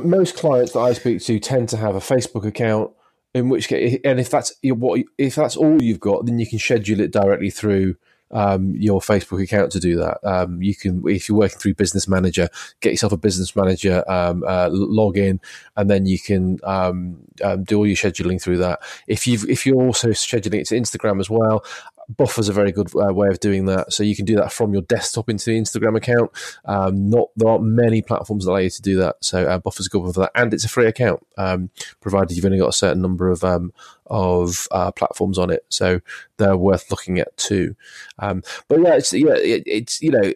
most 0.00 0.36
clients 0.36 0.72
that 0.72 0.80
I 0.80 0.92
speak 0.92 1.22
to 1.22 1.38
tend 1.38 1.68
to 1.70 1.76
have 1.76 1.94
a 1.94 2.00
Facebook 2.00 2.46
account 2.46 2.92
in 3.34 3.48
which 3.48 3.68
case, 3.68 3.98
and 4.04 4.18
if 4.18 4.30
that's 4.30 4.54
what 4.62 5.02
if 5.18 5.34
that's 5.34 5.56
all 5.56 5.82
you've 5.82 6.00
got, 6.00 6.26
then 6.26 6.38
you 6.38 6.46
can 6.46 6.58
schedule 6.58 7.00
it 7.00 7.12
directly 7.12 7.50
through 7.50 7.96
um, 8.30 8.74
your 8.76 9.00
Facebook 9.00 9.42
account 9.42 9.72
to 9.72 9.80
do 9.80 9.96
that. 9.96 10.18
Um, 10.24 10.62
you 10.62 10.74
can, 10.74 11.02
if 11.08 11.28
you're 11.28 11.38
working 11.38 11.58
through 11.58 11.74
Business 11.74 12.08
Manager, 12.08 12.48
get 12.80 12.90
yourself 12.90 13.12
a 13.12 13.16
Business 13.16 13.54
Manager 13.56 14.04
um, 14.10 14.44
uh, 14.46 14.68
log 14.70 15.16
in, 15.16 15.40
and 15.76 15.90
then 15.90 16.06
you 16.06 16.18
can 16.18 16.58
um, 16.64 17.18
um, 17.42 17.64
do 17.64 17.78
all 17.78 17.86
your 17.86 17.96
scheduling 17.96 18.40
through 18.40 18.58
that. 18.58 18.80
If 19.06 19.26
you 19.26 19.38
if 19.48 19.66
you're 19.66 19.82
also 19.82 20.08
scheduling 20.08 20.60
it 20.60 20.66
to 20.68 20.76
Instagram 20.76 21.20
as 21.20 21.30
well, 21.30 21.64
Buffer's 22.08 22.48
a 22.48 22.52
very 22.54 22.72
good 22.72 22.90
uh, 22.96 23.12
way 23.12 23.28
of 23.28 23.38
doing 23.40 23.66
that. 23.66 23.92
So 23.92 24.02
you 24.02 24.16
can 24.16 24.24
do 24.24 24.36
that 24.36 24.52
from 24.52 24.72
your 24.72 24.82
desktop 24.82 25.28
into 25.28 25.44
the 25.46 25.60
Instagram 25.60 25.96
account. 25.96 26.30
Um, 26.64 27.10
not 27.10 27.28
there 27.36 27.50
aren't 27.50 27.64
many 27.64 28.00
platforms 28.00 28.44
that 28.44 28.50
allow 28.50 28.58
you 28.58 28.70
to 28.70 28.82
do 28.82 28.96
that. 28.96 29.16
So 29.20 29.44
uh, 29.44 29.58
Buffer's 29.58 29.86
a 29.86 29.90
good 29.90 30.02
one 30.02 30.12
for 30.12 30.20
that, 30.20 30.32
and 30.34 30.54
it's 30.54 30.64
a 30.64 30.68
free 30.68 30.86
account, 30.86 31.26
um, 31.36 31.70
provided 32.00 32.34
you've 32.34 32.46
only 32.46 32.58
got 32.58 32.68
a 32.68 32.72
certain 32.72 33.02
number 33.02 33.30
of 33.30 33.44
um, 33.44 33.72
of 34.10 34.68
uh, 34.70 34.90
platforms 34.92 35.38
on 35.38 35.50
it. 35.50 35.64
So 35.68 36.00
they're 36.36 36.56
worth 36.56 36.90
looking 36.90 37.18
at 37.18 37.36
too. 37.36 37.76
Um, 38.18 38.42
but 38.68 38.80
yeah, 38.80 38.94
it's 38.94 39.12
yeah, 39.12 39.34
it, 39.36 39.62
it's 39.66 40.02
you 40.02 40.10
know, 40.10 40.20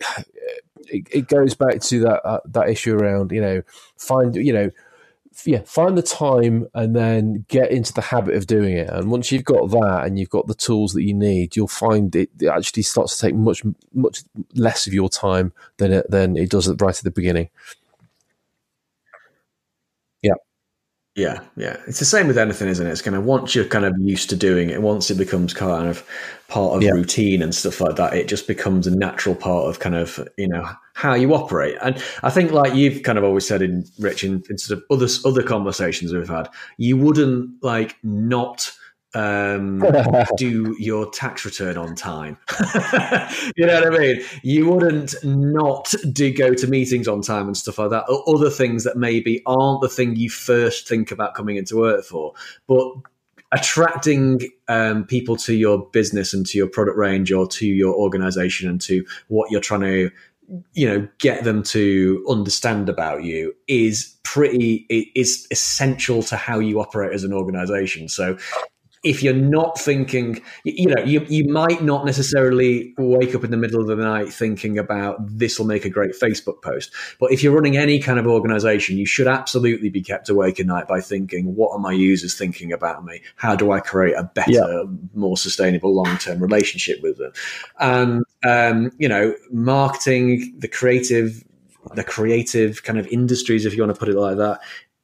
it, 0.87 1.09
it, 1.11 1.29
goes 1.29 1.55
back 1.55 1.81
to 1.81 2.01
that 2.01 2.27
uh, 2.27 2.41
that 2.47 2.69
issue 2.69 2.97
around 2.97 3.33
you 3.33 3.41
know 3.41 3.63
find 3.97 4.35
you 4.37 4.53
know 4.53 4.71
yeah, 5.45 5.63
find 5.65 5.97
the 5.97 6.03
time 6.03 6.67
and 6.75 6.95
then 6.95 7.45
get 7.49 7.71
into 7.71 7.93
the 7.93 8.01
habit 8.01 8.35
of 8.35 8.47
doing 8.47 8.77
it. 8.77 8.89
And 8.89 9.11
once 9.11 9.33
you've 9.33 9.45
got 9.45 9.71
that 9.71 10.05
and 10.07 10.19
you've 10.19 10.31
got 10.31 10.47
the 10.47 10.55
tools 10.55 10.93
that 10.93 11.03
you 11.03 11.15
need, 11.15 11.57
you'll 11.57 11.69
find 11.69 12.15
it, 12.15 12.31
it 12.41 12.49
actually 12.49 12.83
starts 12.83 13.17
to 13.17 13.27
take 13.27 13.35
much 13.35 13.63
much 13.93 14.23
less 14.55 14.87
of 14.87 14.93
your 14.95 15.09
time 15.09 15.53
than 15.79 15.93
it 15.93 16.11
than 16.11 16.37
it 16.37 16.51
does 16.51 16.69
right 16.69 16.97
at 16.97 17.05
the 17.05 17.11
beginning. 17.11 17.49
Yeah. 20.23 20.35
Yeah, 21.15 21.41
yeah. 21.57 21.77
It's 21.87 21.99
the 21.99 22.07
same 22.07 22.27
with 22.27 22.39
anything, 22.39 22.69
isn't 22.69 22.87
it? 22.87 22.91
It's 22.91 23.03
kind 23.03 23.17
of 23.17 23.25
once 23.25 23.55
you're 23.55 23.67
kind 23.67 23.85
of 23.85 23.95
used 23.99 24.31
to 24.31 24.37
doing 24.37 24.71
it, 24.71 24.81
once 24.81 25.11
it 25.11 25.19
becomes 25.19 25.53
kind 25.53 25.87
of 25.89 26.07
part 26.49 26.75
of 26.75 26.83
yeah. 26.83 26.93
routine 26.93 27.43
and 27.43 27.55
stuff 27.55 27.83
like 27.83 27.97
that, 27.97 28.15
it 28.15 28.29
just 28.29 28.47
becomes 28.47 28.87
a 28.87 28.97
natural 28.97 29.35
part 29.35 29.69
of 29.69 29.79
kind 29.79 29.95
of, 29.95 30.27
you 30.39 30.49
know, 30.49 30.67
how 30.95 31.13
you 31.13 31.35
operate. 31.35 31.77
And 31.83 32.03
I 32.23 32.31
think 32.31 32.53
like 32.53 32.75
you've 32.75 33.03
kind 33.03 33.19
of 33.19 33.25
always 33.25 33.47
said 33.47 33.61
in 33.61 33.85
Rich 33.99 34.25
in, 34.25 34.43
in 34.49 34.57
sort 34.57 34.79
of 34.79 34.85
other 34.91 35.09
other 35.27 35.43
conversations 35.43 36.15
we've 36.15 36.27
had, 36.27 36.49
you 36.79 36.97
wouldn't 36.97 37.63
like 37.63 37.97
not 38.03 38.73
um, 39.15 39.83
do 40.37 40.77
your 40.79 41.11
tax 41.11 41.45
return 41.45 41.77
on 41.77 41.95
time. 41.95 42.39
you 43.57 43.67
know 43.67 43.81
what 43.83 43.95
I 43.95 43.99
mean? 43.99 44.23
You 44.43 44.71
wouldn't 44.71 45.15
not 45.25 45.95
do 46.13 46.33
go 46.33 46.55
to 46.55 46.67
meetings 46.67 47.09
on 47.09 47.23
time 47.23 47.47
and 47.47 47.57
stuff 47.57 47.79
like 47.79 47.91
that, 47.91 48.05
or 48.09 48.23
other 48.35 48.51
things 48.51 48.85
that 48.85 48.97
maybe 48.97 49.43
aren't 49.47 49.83
the 49.83 49.89
thing 49.89 50.17
you 50.17 50.31
first 50.31 50.89
think 50.89 51.11
about 51.11 51.35
coming 51.35 51.57
into 51.57 51.77
work 51.77 52.05
for. 52.05 52.35
But 52.67 52.93
attracting 53.53 54.41
um, 54.69 55.05
people 55.05 55.37
to 55.37 55.55
your 55.55 55.87
business 55.91 56.33
and 56.33 56.47
to 56.47 56.57
your 56.57 56.67
product 56.67 56.97
range 56.97 57.31
or 57.31 57.47
to 57.47 57.67
your 57.67 57.95
organization 57.95 58.69
and 58.69 58.81
to 58.81 59.05
what 59.29 59.51
you're 59.51 59.61
trying 59.61 59.83
to 59.83 60.11
you 60.75 60.87
know 60.87 61.09
get 61.19 61.45
them 61.45 61.63
to 61.63 62.25
understand 62.29 62.89
about 62.89 63.23
you 63.23 63.55
is 63.69 64.17
pretty 64.23 64.87
is 65.15 65.47
essential 65.51 66.23
to 66.23 66.37
how 66.37 66.59
you 66.59 66.81
operate 66.81 67.13
as 67.13 67.25
an 67.25 67.33
organization 67.33 68.09
so 68.09 68.37
if 69.03 69.23
you're 69.23 69.35
not 69.35 69.79
thinking, 69.79 70.41
you 70.65 70.87
know, 70.87 71.03
you, 71.03 71.27
you 71.29 71.53
might 71.53 71.83
not 71.83 72.07
necessarily 72.07 72.95
wake 72.97 73.35
up 73.35 73.43
in 73.43 73.51
the 73.51 73.57
middle 73.57 73.81
of 73.81 73.89
the 73.89 73.97
night 73.97 74.33
thinking 74.33 74.79
about 74.79 75.17
this 75.27 75.59
will 75.59 75.67
make 75.67 75.85
a 75.85 75.91
great 75.91 76.13
Facebook 76.13 76.63
post. 76.63 76.93
But 77.19 77.33
if 77.33 77.43
you're 77.43 77.53
running 77.53 77.77
any 77.77 77.99
kind 77.99 78.21
of 78.21 78.29
organization, 78.29 78.99
you 78.99 79.07
should 79.07 79.27
absolutely 79.27 79.89
be 79.89 80.03
kept 80.03 80.29
awake 80.29 80.61
at 80.61 80.67
night 80.67 80.87
by 80.87 81.01
thinking, 81.01 81.57
what 81.57 81.73
are 81.73 81.81
my 81.81 81.93
users 81.93 82.37
thinking 82.37 82.73
about 82.73 83.05
me? 83.05 83.21
How 83.35 83.57
do 83.57 83.73
I 83.73 83.81
create 83.81 84.15
a 84.15 84.23
better, 84.23 84.53
yeah. 84.53 84.85
more 85.15 85.37
sustainable 85.37 85.93
long 85.93 86.17
term 86.19 86.41
relationship 86.41 87.03
with 87.03 87.19
them? 87.19 87.33
And, 87.81 88.25
um, 88.45 88.93
you 88.99 89.09
know, 89.09 89.35
marketing, 89.51 90.55
the 90.59 90.69
creative, 90.69 91.43
the 91.97 92.05
creative 92.05 92.85
kind 92.85 93.01
of 93.01 93.09
industries, 93.09 93.67
if 93.67 93.75
you 93.75 93.83
want 93.83 93.95
to 93.95 93.99
put 93.99 94.09
it 94.09 94.17
like 94.17 94.37
that, 94.37 94.61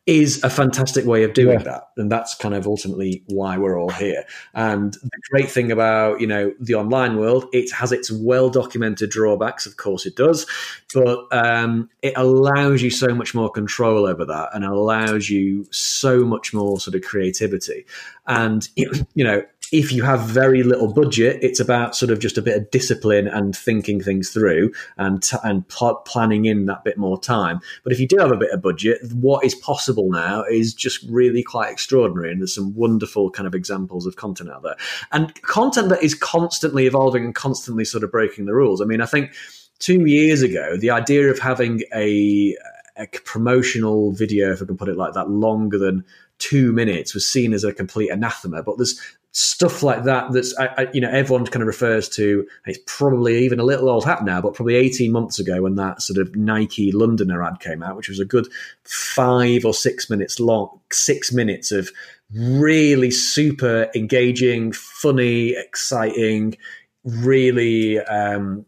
is 0.09 0.43
a 0.43 0.49
fantastic 0.49 1.05
way 1.05 1.23
of 1.23 1.35
doing 1.35 1.59
yeah. 1.59 1.65
that. 1.65 1.91
And 1.99 2.11
that's 2.11 2.35
kind 2.35 2.55
of 2.55 2.67
ultimately 2.67 3.23
why 3.27 3.59
we're 3.59 3.79
all 3.79 3.91
here. 3.91 4.25
And 4.55 4.95
the 4.95 5.21
great 5.31 5.51
thing 5.51 5.71
about, 5.71 6.19
you 6.23 6.27
know, 6.27 6.55
the 6.59 6.77
online 6.77 7.19
world, 7.19 7.45
it 7.53 7.71
has 7.73 7.93
its 7.93 8.11
well 8.11 8.49
documented 8.49 9.11
drawbacks. 9.11 9.67
Of 9.67 9.77
course 9.77 10.07
it 10.07 10.17
does. 10.17 10.47
But 10.95 11.27
um, 11.31 11.91
it 12.01 12.15
allows 12.17 12.81
you 12.81 12.89
so 12.89 13.09
much 13.09 13.35
more 13.35 13.51
control 13.51 14.07
over 14.07 14.25
that 14.25 14.49
and 14.55 14.65
allows 14.65 15.29
you 15.29 15.67
so 15.71 16.25
much 16.25 16.55
more 16.55 16.81
sort 16.81 16.95
of 16.95 17.03
creativity. 17.03 17.85
And, 18.27 18.67
you 18.77 19.25
know, 19.25 19.43
if 19.71 19.93
you 19.93 20.03
have 20.03 20.21
very 20.23 20.63
little 20.63 20.93
budget, 20.93 21.39
it's 21.43 21.61
about 21.61 21.95
sort 21.95 22.11
of 22.11 22.19
just 22.19 22.39
a 22.39 22.43
bit 22.43 22.57
of 22.57 22.71
discipline 22.71 23.29
and 23.29 23.57
thinking 23.57 24.01
things 24.01 24.31
through 24.31 24.73
and 24.97 25.23
t- 25.23 25.37
and 25.45 25.67
pl- 25.69 25.97
planning 26.07 26.47
in 26.47 26.67
that 26.67 26.85
bit 26.85 26.97
more 26.97 27.21
time. 27.21 27.61
But 27.85 27.93
if 27.93 28.01
you 28.01 28.09
do 28.09 28.17
have 28.19 28.33
a 28.33 28.37
bit 28.37 28.51
of 28.51 28.63
budget, 28.63 29.01
what 29.13 29.45
is 29.45 29.55
possible 29.55 30.11
now 30.11 30.43
is 30.45 30.73
just 30.73 31.03
really 31.11 31.43
quite 31.43 31.71
extraordinary, 31.71 32.31
and 32.31 32.41
there's 32.41 32.55
some 32.55 32.75
wonderful 32.75 33.31
kind 33.31 33.47
of 33.47 33.55
examples 33.55 34.07
of 34.07 34.17
content 34.17 34.51
out 34.51 34.63
there, 34.63 34.77
and 35.13 35.41
content 35.43 35.91
that 35.91 36.03
is 36.03 36.15
constantly 36.15 36.87
evolving 36.87 37.25
and 37.25 37.35
constantly 37.35 37.85
sort 37.85 38.05
of 38.05 38.11
breaking 38.11 38.47
the 38.47 38.55
rules. 38.55 38.81
I 38.81 38.85
mean, 38.85 39.01
I 39.01 39.07
think 39.07 39.33
two 39.79 40.07
years 40.07 40.43
ago, 40.43 40.77
the 40.77 40.91
idea 40.91 41.31
of 41.31 41.39
having 41.39 41.83
a 41.95 42.57
a 42.97 43.07
promotional 43.07 44.13
video, 44.13 44.51
if 44.51 44.61
I 44.61 44.67
can 44.67 44.77
put 44.77 44.89
it 44.89 44.97
like 44.97 45.15
that, 45.15 45.31
longer 45.31 45.79
than 45.79 46.05
two 46.39 46.73
minutes 46.73 47.15
was 47.15 47.27
seen 47.27 47.53
as 47.53 47.65
a 47.65 47.73
complete 47.73 48.11
anathema. 48.11 48.63
But 48.63 48.77
there's 48.77 49.01
stuff 49.33 49.83
like 49.83 50.05
that 50.05 50.33
that's 50.33 50.57
I, 50.59 50.67
I, 50.67 50.87
you 50.93 51.01
know 51.01 51.11
everyone 51.11 51.45
kind 51.47 51.63
of 51.63 51.67
refers 51.67 52.09
to 52.11 52.47
it's 52.67 52.79
probably 52.87 53.45
even 53.45 53.61
a 53.61 53.65
little 53.65 53.91
old 53.91 54.05
hat 54.05 54.25
now 54.25 54.41
but 54.41 54.55
probably 54.55 54.75
18 54.75 55.13
months 55.13 55.39
ago 55.39 55.63
when 55.63 55.75
that 55.75 56.01
sort 56.01 56.19
of 56.19 56.35
nike 56.35 56.93
londoner 56.93 57.43
ad 57.43 57.61
came 57.61 57.83
out 57.83 57.95
which 57.95 58.09
was 58.09 58.19
a 58.19 58.25
good 58.25 58.49
five 58.85 59.67
or 59.67 59.75
six 59.75 60.09
minutes 60.09 60.41
long 60.41 60.81
six 60.91 61.31
minutes 61.31 61.71
of 61.71 61.91
really 62.33 63.11
super 63.11 63.91
engaging 63.95 64.73
funny 64.73 65.51
exciting 65.51 66.57
really 67.05 68.01
um, 68.01 68.65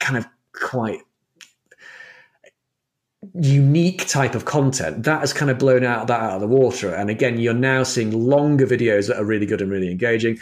kind 0.00 0.18
of 0.18 0.26
quite 0.52 1.00
unique 3.34 4.06
type 4.08 4.34
of 4.34 4.44
content 4.44 5.04
that 5.04 5.20
has 5.20 5.32
kind 5.32 5.50
of 5.50 5.58
blown 5.58 5.84
out 5.84 6.08
that 6.08 6.20
out 6.20 6.34
of 6.34 6.40
the 6.40 6.46
water. 6.46 6.94
And 6.94 7.08
again 7.08 7.38
you're 7.38 7.54
now 7.54 7.82
seeing 7.82 8.10
longer 8.10 8.66
videos 8.66 9.08
that 9.08 9.18
are 9.18 9.24
really 9.24 9.46
good 9.46 9.60
and 9.60 9.70
really 9.70 9.90
engaging 9.90 10.38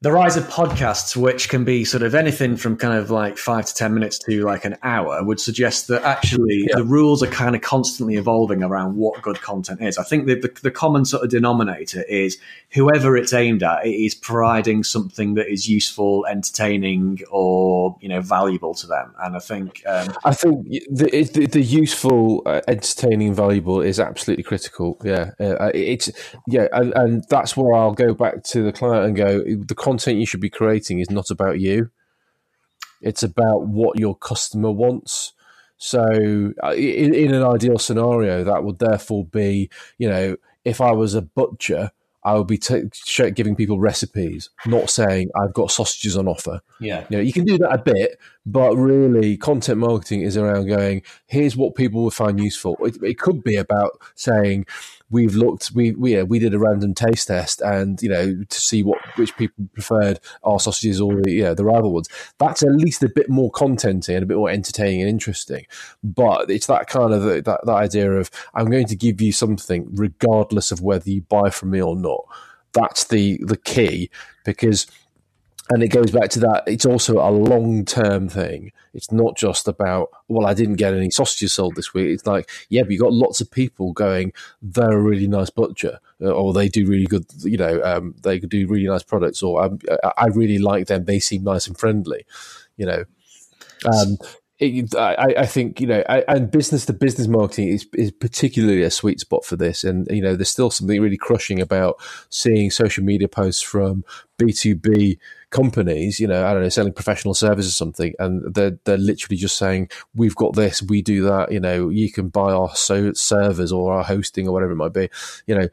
the 0.00 0.12
rise 0.12 0.36
of 0.36 0.44
podcasts, 0.44 1.16
which 1.16 1.48
can 1.48 1.64
be 1.64 1.84
sort 1.84 2.04
of 2.04 2.14
anything 2.14 2.56
from 2.56 2.76
kind 2.76 2.96
of 2.96 3.10
like 3.10 3.36
five 3.36 3.66
to 3.66 3.74
10 3.74 3.92
minutes 3.92 4.16
to 4.20 4.44
like 4.44 4.64
an 4.64 4.76
hour, 4.84 5.24
would 5.24 5.40
suggest 5.40 5.88
that 5.88 6.04
actually 6.04 6.66
yeah. 6.68 6.76
the 6.76 6.84
rules 6.84 7.20
are 7.20 7.26
kind 7.26 7.56
of 7.56 7.62
constantly 7.62 8.14
evolving 8.14 8.62
around 8.62 8.94
what 8.94 9.20
good 9.22 9.40
content 9.40 9.82
is. 9.82 9.98
I 9.98 10.04
think 10.04 10.26
the, 10.26 10.36
the, 10.36 10.56
the, 10.62 10.70
common 10.70 11.04
sort 11.04 11.24
of 11.24 11.30
denominator 11.30 12.02
is 12.02 12.38
whoever 12.70 13.16
it's 13.16 13.32
aimed 13.32 13.64
at, 13.64 13.84
it 13.84 13.90
is 13.90 14.14
providing 14.14 14.84
something 14.84 15.34
that 15.34 15.50
is 15.50 15.68
useful, 15.68 16.24
entertaining, 16.26 17.18
or, 17.28 17.96
you 18.00 18.08
know, 18.08 18.20
valuable 18.20 18.74
to 18.74 18.86
them. 18.86 19.12
And 19.18 19.34
I 19.34 19.40
think. 19.40 19.82
Um, 19.84 20.14
I 20.24 20.32
think 20.32 20.64
the, 20.92 21.28
the, 21.34 21.46
the 21.46 21.62
useful, 21.62 22.42
uh, 22.46 22.60
entertaining, 22.68 23.34
valuable 23.34 23.80
is 23.80 23.98
absolutely 23.98 24.44
critical. 24.44 24.96
Yeah. 25.02 25.32
Uh, 25.40 25.72
it's, 25.74 26.08
yeah. 26.46 26.68
And, 26.70 26.92
and 26.94 27.24
that's 27.28 27.56
where 27.56 27.74
I'll 27.74 27.94
go 27.94 28.14
back 28.14 28.44
to 28.44 28.62
the 28.62 28.70
client 28.70 29.06
and 29.06 29.16
go, 29.16 29.42
the 29.42 29.74
content 29.88 30.18
you 30.18 30.26
should 30.26 30.40
be 30.40 30.50
creating 30.50 31.00
is 31.00 31.10
not 31.10 31.30
about 31.30 31.60
you. 31.60 31.90
It's 33.00 33.22
about 33.22 33.66
what 33.66 33.98
your 33.98 34.14
customer 34.16 34.70
wants. 34.70 35.32
So, 35.78 36.52
uh, 36.62 36.74
in, 36.74 37.14
in 37.14 37.32
an 37.32 37.44
ideal 37.44 37.78
scenario, 37.78 38.44
that 38.44 38.64
would 38.64 38.80
therefore 38.80 39.24
be, 39.24 39.70
you 39.96 40.08
know, 40.08 40.36
if 40.64 40.80
I 40.80 40.92
was 40.92 41.14
a 41.14 41.22
butcher, 41.22 41.92
I 42.24 42.34
would 42.34 42.48
be 42.48 42.58
t- 42.58 42.90
giving 43.30 43.56
people 43.56 43.78
recipes, 43.78 44.50
not 44.66 44.90
saying 44.90 45.30
I've 45.40 45.54
got 45.54 45.70
sausages 45.70 46.16
on 46.16 46.28
offer. 46.28 46.60
Yeah, 46.80 47.06
you 47.08 47.16
know, 47.16 47.22
you 47.22 47.32
can 47.32 47.44
do 47.44 47.56
that 47.58 47.72
a 47.72 47.78
bit, 47.78 48.18
but 48.44 48.74
really, 48.74 49.36
content 49.36 49.78
marketing 49.78 50.22
is 50.22 50.36
around 50.36 50.66
going. 50.66 51.02
Here's 51.26 51.56
what 51.56 51.76
people 51.76 52.04
would 52.04 52.12
find 52.12 52.38
useful. 52.38 52.76
It, 52.80 52.98
it 53.02 53.18
could 53.18 53.42
be 53.44 53.56
about 53.56 53.92
saying, 54.16 54.66
we've 55.10 55.34
looked 55.34 55.72
we 55.72 55.92
we, 55.92 56.14
yeah, 56.14 56.22
we 56.22 56.38
did 56.38 56.54
a 56.54 56.58
random 56.58 56.94
taste 56.94 57.28
test 57.28 57.60
and 57.62 58.02
you 58.02 58.08
know 58.08 58.44
to 58.48 58.60
see 58.60 58.82
what 58.82 58.98
which 59.16 59.36
people 59.36 59.68
preferred 59.72 60.20
our 60.44 60.60
sausages 60.60 61.00
or 61.00 61.20
the 61.22 61.32
yeah 61.32 61.54
the 61.54 61.64
rival 61.64 61.92
ones. 61.92 62.08
That's 62.38 62.62
at 62.62 62.72
least 62.72 63.02
a 63.02 63.08
bit 63.08 63.28
more 63.28 63.50
contenting 63.50 64.16
and 64.16 64.22
a 64.22 64.26
bit 64.26 64.36
more 64.36 64.50
entertaining 64.50 65.02
and 65.02 65.10
interesting. 65.10 65.66
But 66.02 66.50
it's 66.50 66.66
that 66.66 66.86
kind 66.88 67.12
of 67.12 67.22
that, 67.22 67.44
that 67.44 67.68
idea 67.68 68.12
of 68.12 68.30
i'm 68.54 68.70
going 68.70 68.86
to 68.86 68.96
give 68.96 69.20
you 69.20 69.32
something 69.32 69.88
regardless 69.92 70.70
of 70.70 70.80
whether 70.80 71.10
you 71.10 71.22
buy 71.22 71.50
from 71.50 71.70
me 71.70 71.80
or 71.80 71.96
not. 71.96 72.24
That's 72.72 73.04
the 73.04 73.40
the 73.42 73.56
key 73.56 74.10
because 74.44 74.86
and 75.70 75.82
it 75.82 75.88
goes 75.88 76.10
back 76.10 76.30
to 76.30 76.40
that 76.40 76.64
it's 76.66 76.86
also 76.86 77.18
a 77.18 77.30
long 77.30 77.84
term 77.84 78.28
thing. 78.28 78.72
It's 78.94 79.12
not 79.12 79.36
just 79.36 79.68
about 79.68 80.10
well 80.28 80.46
i 80.46 80.54
didn't 80.54 80.76
get 80.76 80.94
any 80.94 81.10
sausages 81.10 81.52
sold 81.52 81.76
this 81.76 81.94
week. 81.94 82.08
It's 82.08 82.26
like 82.26 82.50
yeah 82.68 82.82
but 82.82 82.92
you 82.92 82.98
got 82.98 83.12
lots 83.12 83.40
of 83.40 83.50
people 83.50 83.92
going 83.92 84.32
they're 84.62 84.92
a 84.92 85.00
really 85.00 85.28
nice 85.28 85.50
butcher 85.50 85.98
uh, 86.22 86.30
or 86.30 86.52
they 86.52 86.68
do 86.68 86.86
really 86.86 87.06
good 87.06 87.26
you 87.42 87.56
know 87.56 87.82
um, 87.82 88.14
they 88.22 88.40
could 88.40 88.50
do 88.50 88.66
really 88.66 88.86
nice 88.86 89.02
products 89.02 89.42
or 89.42 89.62
um, 89.62 89.78
i 90.16 90.26
really 90.26 90.58
like 90.58 90.86
them. 90.86 91.04
They 91.04 91.20
seem 91.20 91.44
nice 91.44 91.66
and 91.66 91.78
friendly 91.78 92.24
you 92.76 92.86
know. 92.86 93.04
Um, 93.84 94.18
it, 94.60 94.94
I, 94.96 95.34
I, 95.38 95.46
think 95.46 95.80
you 95.80 95.86
know, 95.86 96.02
and 96.08 96.50
business 96.50 96.84
to 96.86 96.92
business 96.92 97.28
marketing 97.28 97.68
is, 97.68 97.86
is 97.94 98.10
particularly 98.10 98.82
a 98.82 98.90
sweet 98.90 99.20
spot 99.20 99.44
for 99.44 99.54
this. 99.54 99.84
And 99.84 100.08
you 100.10 100.20
know, 100.20 100.34
there's 100.34 100.50
still 100.50 100.70
something 100.70 101.00
really 101.00 101.16
crushing 101.16 101.60
about 101.60 101.96
seeing 102.30 102.70
social 102.72 103.04
media 103.04 103.28
posts 103.28 103.62
from 103.62 104.04
B 104.36 104.52
two 104.52 104.74
B 104.74 105.20
companies. 105.50 106.18
You 106.18 106.26
know, 106.26 106.44
I 106.44 106.52
don't 106.52 106.62
know, 106.62 106.68
selling 106.70 106.92
professional 106.92 107.34
services 107.34 107.70
or 107.70 107.74
something, 107.74 108.14
and 108.18 108.52
they're 108.52 108.78
they're 108.84 108.98
literally 108.98 109.36
just 109.36 109.56
saying, 109.58 109.90
"We've 110.14 110.34
got 110.34 110.54
this, 110.54 110.82
we 110.82 111.02
do 111.02 111.22
that." 111.22 111.52
You 111.52 111.60
know, 111.60 111.88
you 111.88 112.10
can 112.10 112.28
buy 112.28 112.52
our 112.52 112.74
so 112.74 113.12
servers 113.12 113.70
or 113.70 113.92
our 113.92 114.02
hosting 114.02 114.48
or 114.48 114.52
whatever 114.52 114.72
it 114.72 114.76
might 114.76 114.92
be. 114.92 115.08
You 115.46 115.54
know, 115.54 115.68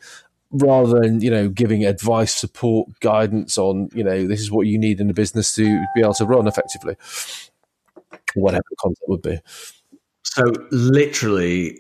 rather 0.52 1.00
than 1.00 1.22
you 1.22 1.32
know 1.32 1.50
giving 1.50 1.86
advice, 1.86 2.36
support, 2.36 3.00
guidance 3.00 3.58
on 3.58 3.90
you 3.96 4.04
know 4.04 4.28
this 4.28 4.42
is 4.42 4.52
what 4.52 4.68
you 4.68 4.78
need 4.78 5.02
in 5.02 5.10
a 5.10 5.14
business 5.14 5.56
to 5.56 5.84
be 5.96 6.02
able 6.02 6.14
to 6.14 6.26
run 6.26 6.48
effectively 6.48 6.96
whatever 8.36 8.64
the 8.70 8.76
content 8.78 9.10
would 9.10 9.22
be. 9.22 9.40
So 10.24 10.44
literally, 10.72 11.80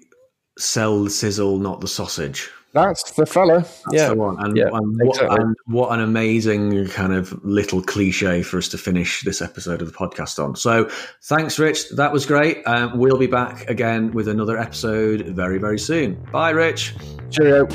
sell 0.57 1.03
the 1.03 1.09
sizzle, 1.09 1.57
not 1.57 1.81
the 1.81 1.87
sausage. 1.87 2.49
That's 2.73 3.11
the 3.11 3.25
fella. 3.25 3.59
That's 3.59 3.79
yeah. 3.91 4.13
The. 4.13 4.35
And, 4.39 4.57
yeah, 4.57 4.65
and, 4.65 4.99
what, 5.01 5.15
exactly. 5.15 5.37
and, 5.39 5.55
what, 5.65 5.93
an 5.93 6.01
amazing 6.01 6.89
kind 6.89 7.13
of 7.13 7.31
little 7.45 7.81
cliche 7.81 8.43
for 8.43 8.57
us 8.57 8.67
to 8.69 8.77
finish 8.77 9.21
this 9.21 9.41
episode 9.41 9.81
of 9.81 9.87
the 9.89 9.97
podcast 9.97 10.43
on. 10.43 10.57
So 10.57 10.89
thanks, 11.23 11.57
Rich. 11.57 11.91
That 11.91 12.11
was 12.11 12.25
great. 12.25 12.63
Um, 12.65 12.97
we'll 12.97 13.17
be 13.17 13.27
back 13.27 13.69
again 13.69 14.11
with 14.11 14.27
another 14.27 14.57
episode 14.57 15.21
very, 15.27 15.57
very 15.57 15.79
soon. 15.79 16.15
Bye, 16.33 16.49
Rich. 16.49 16.95
Cheerio. 17.31 17.65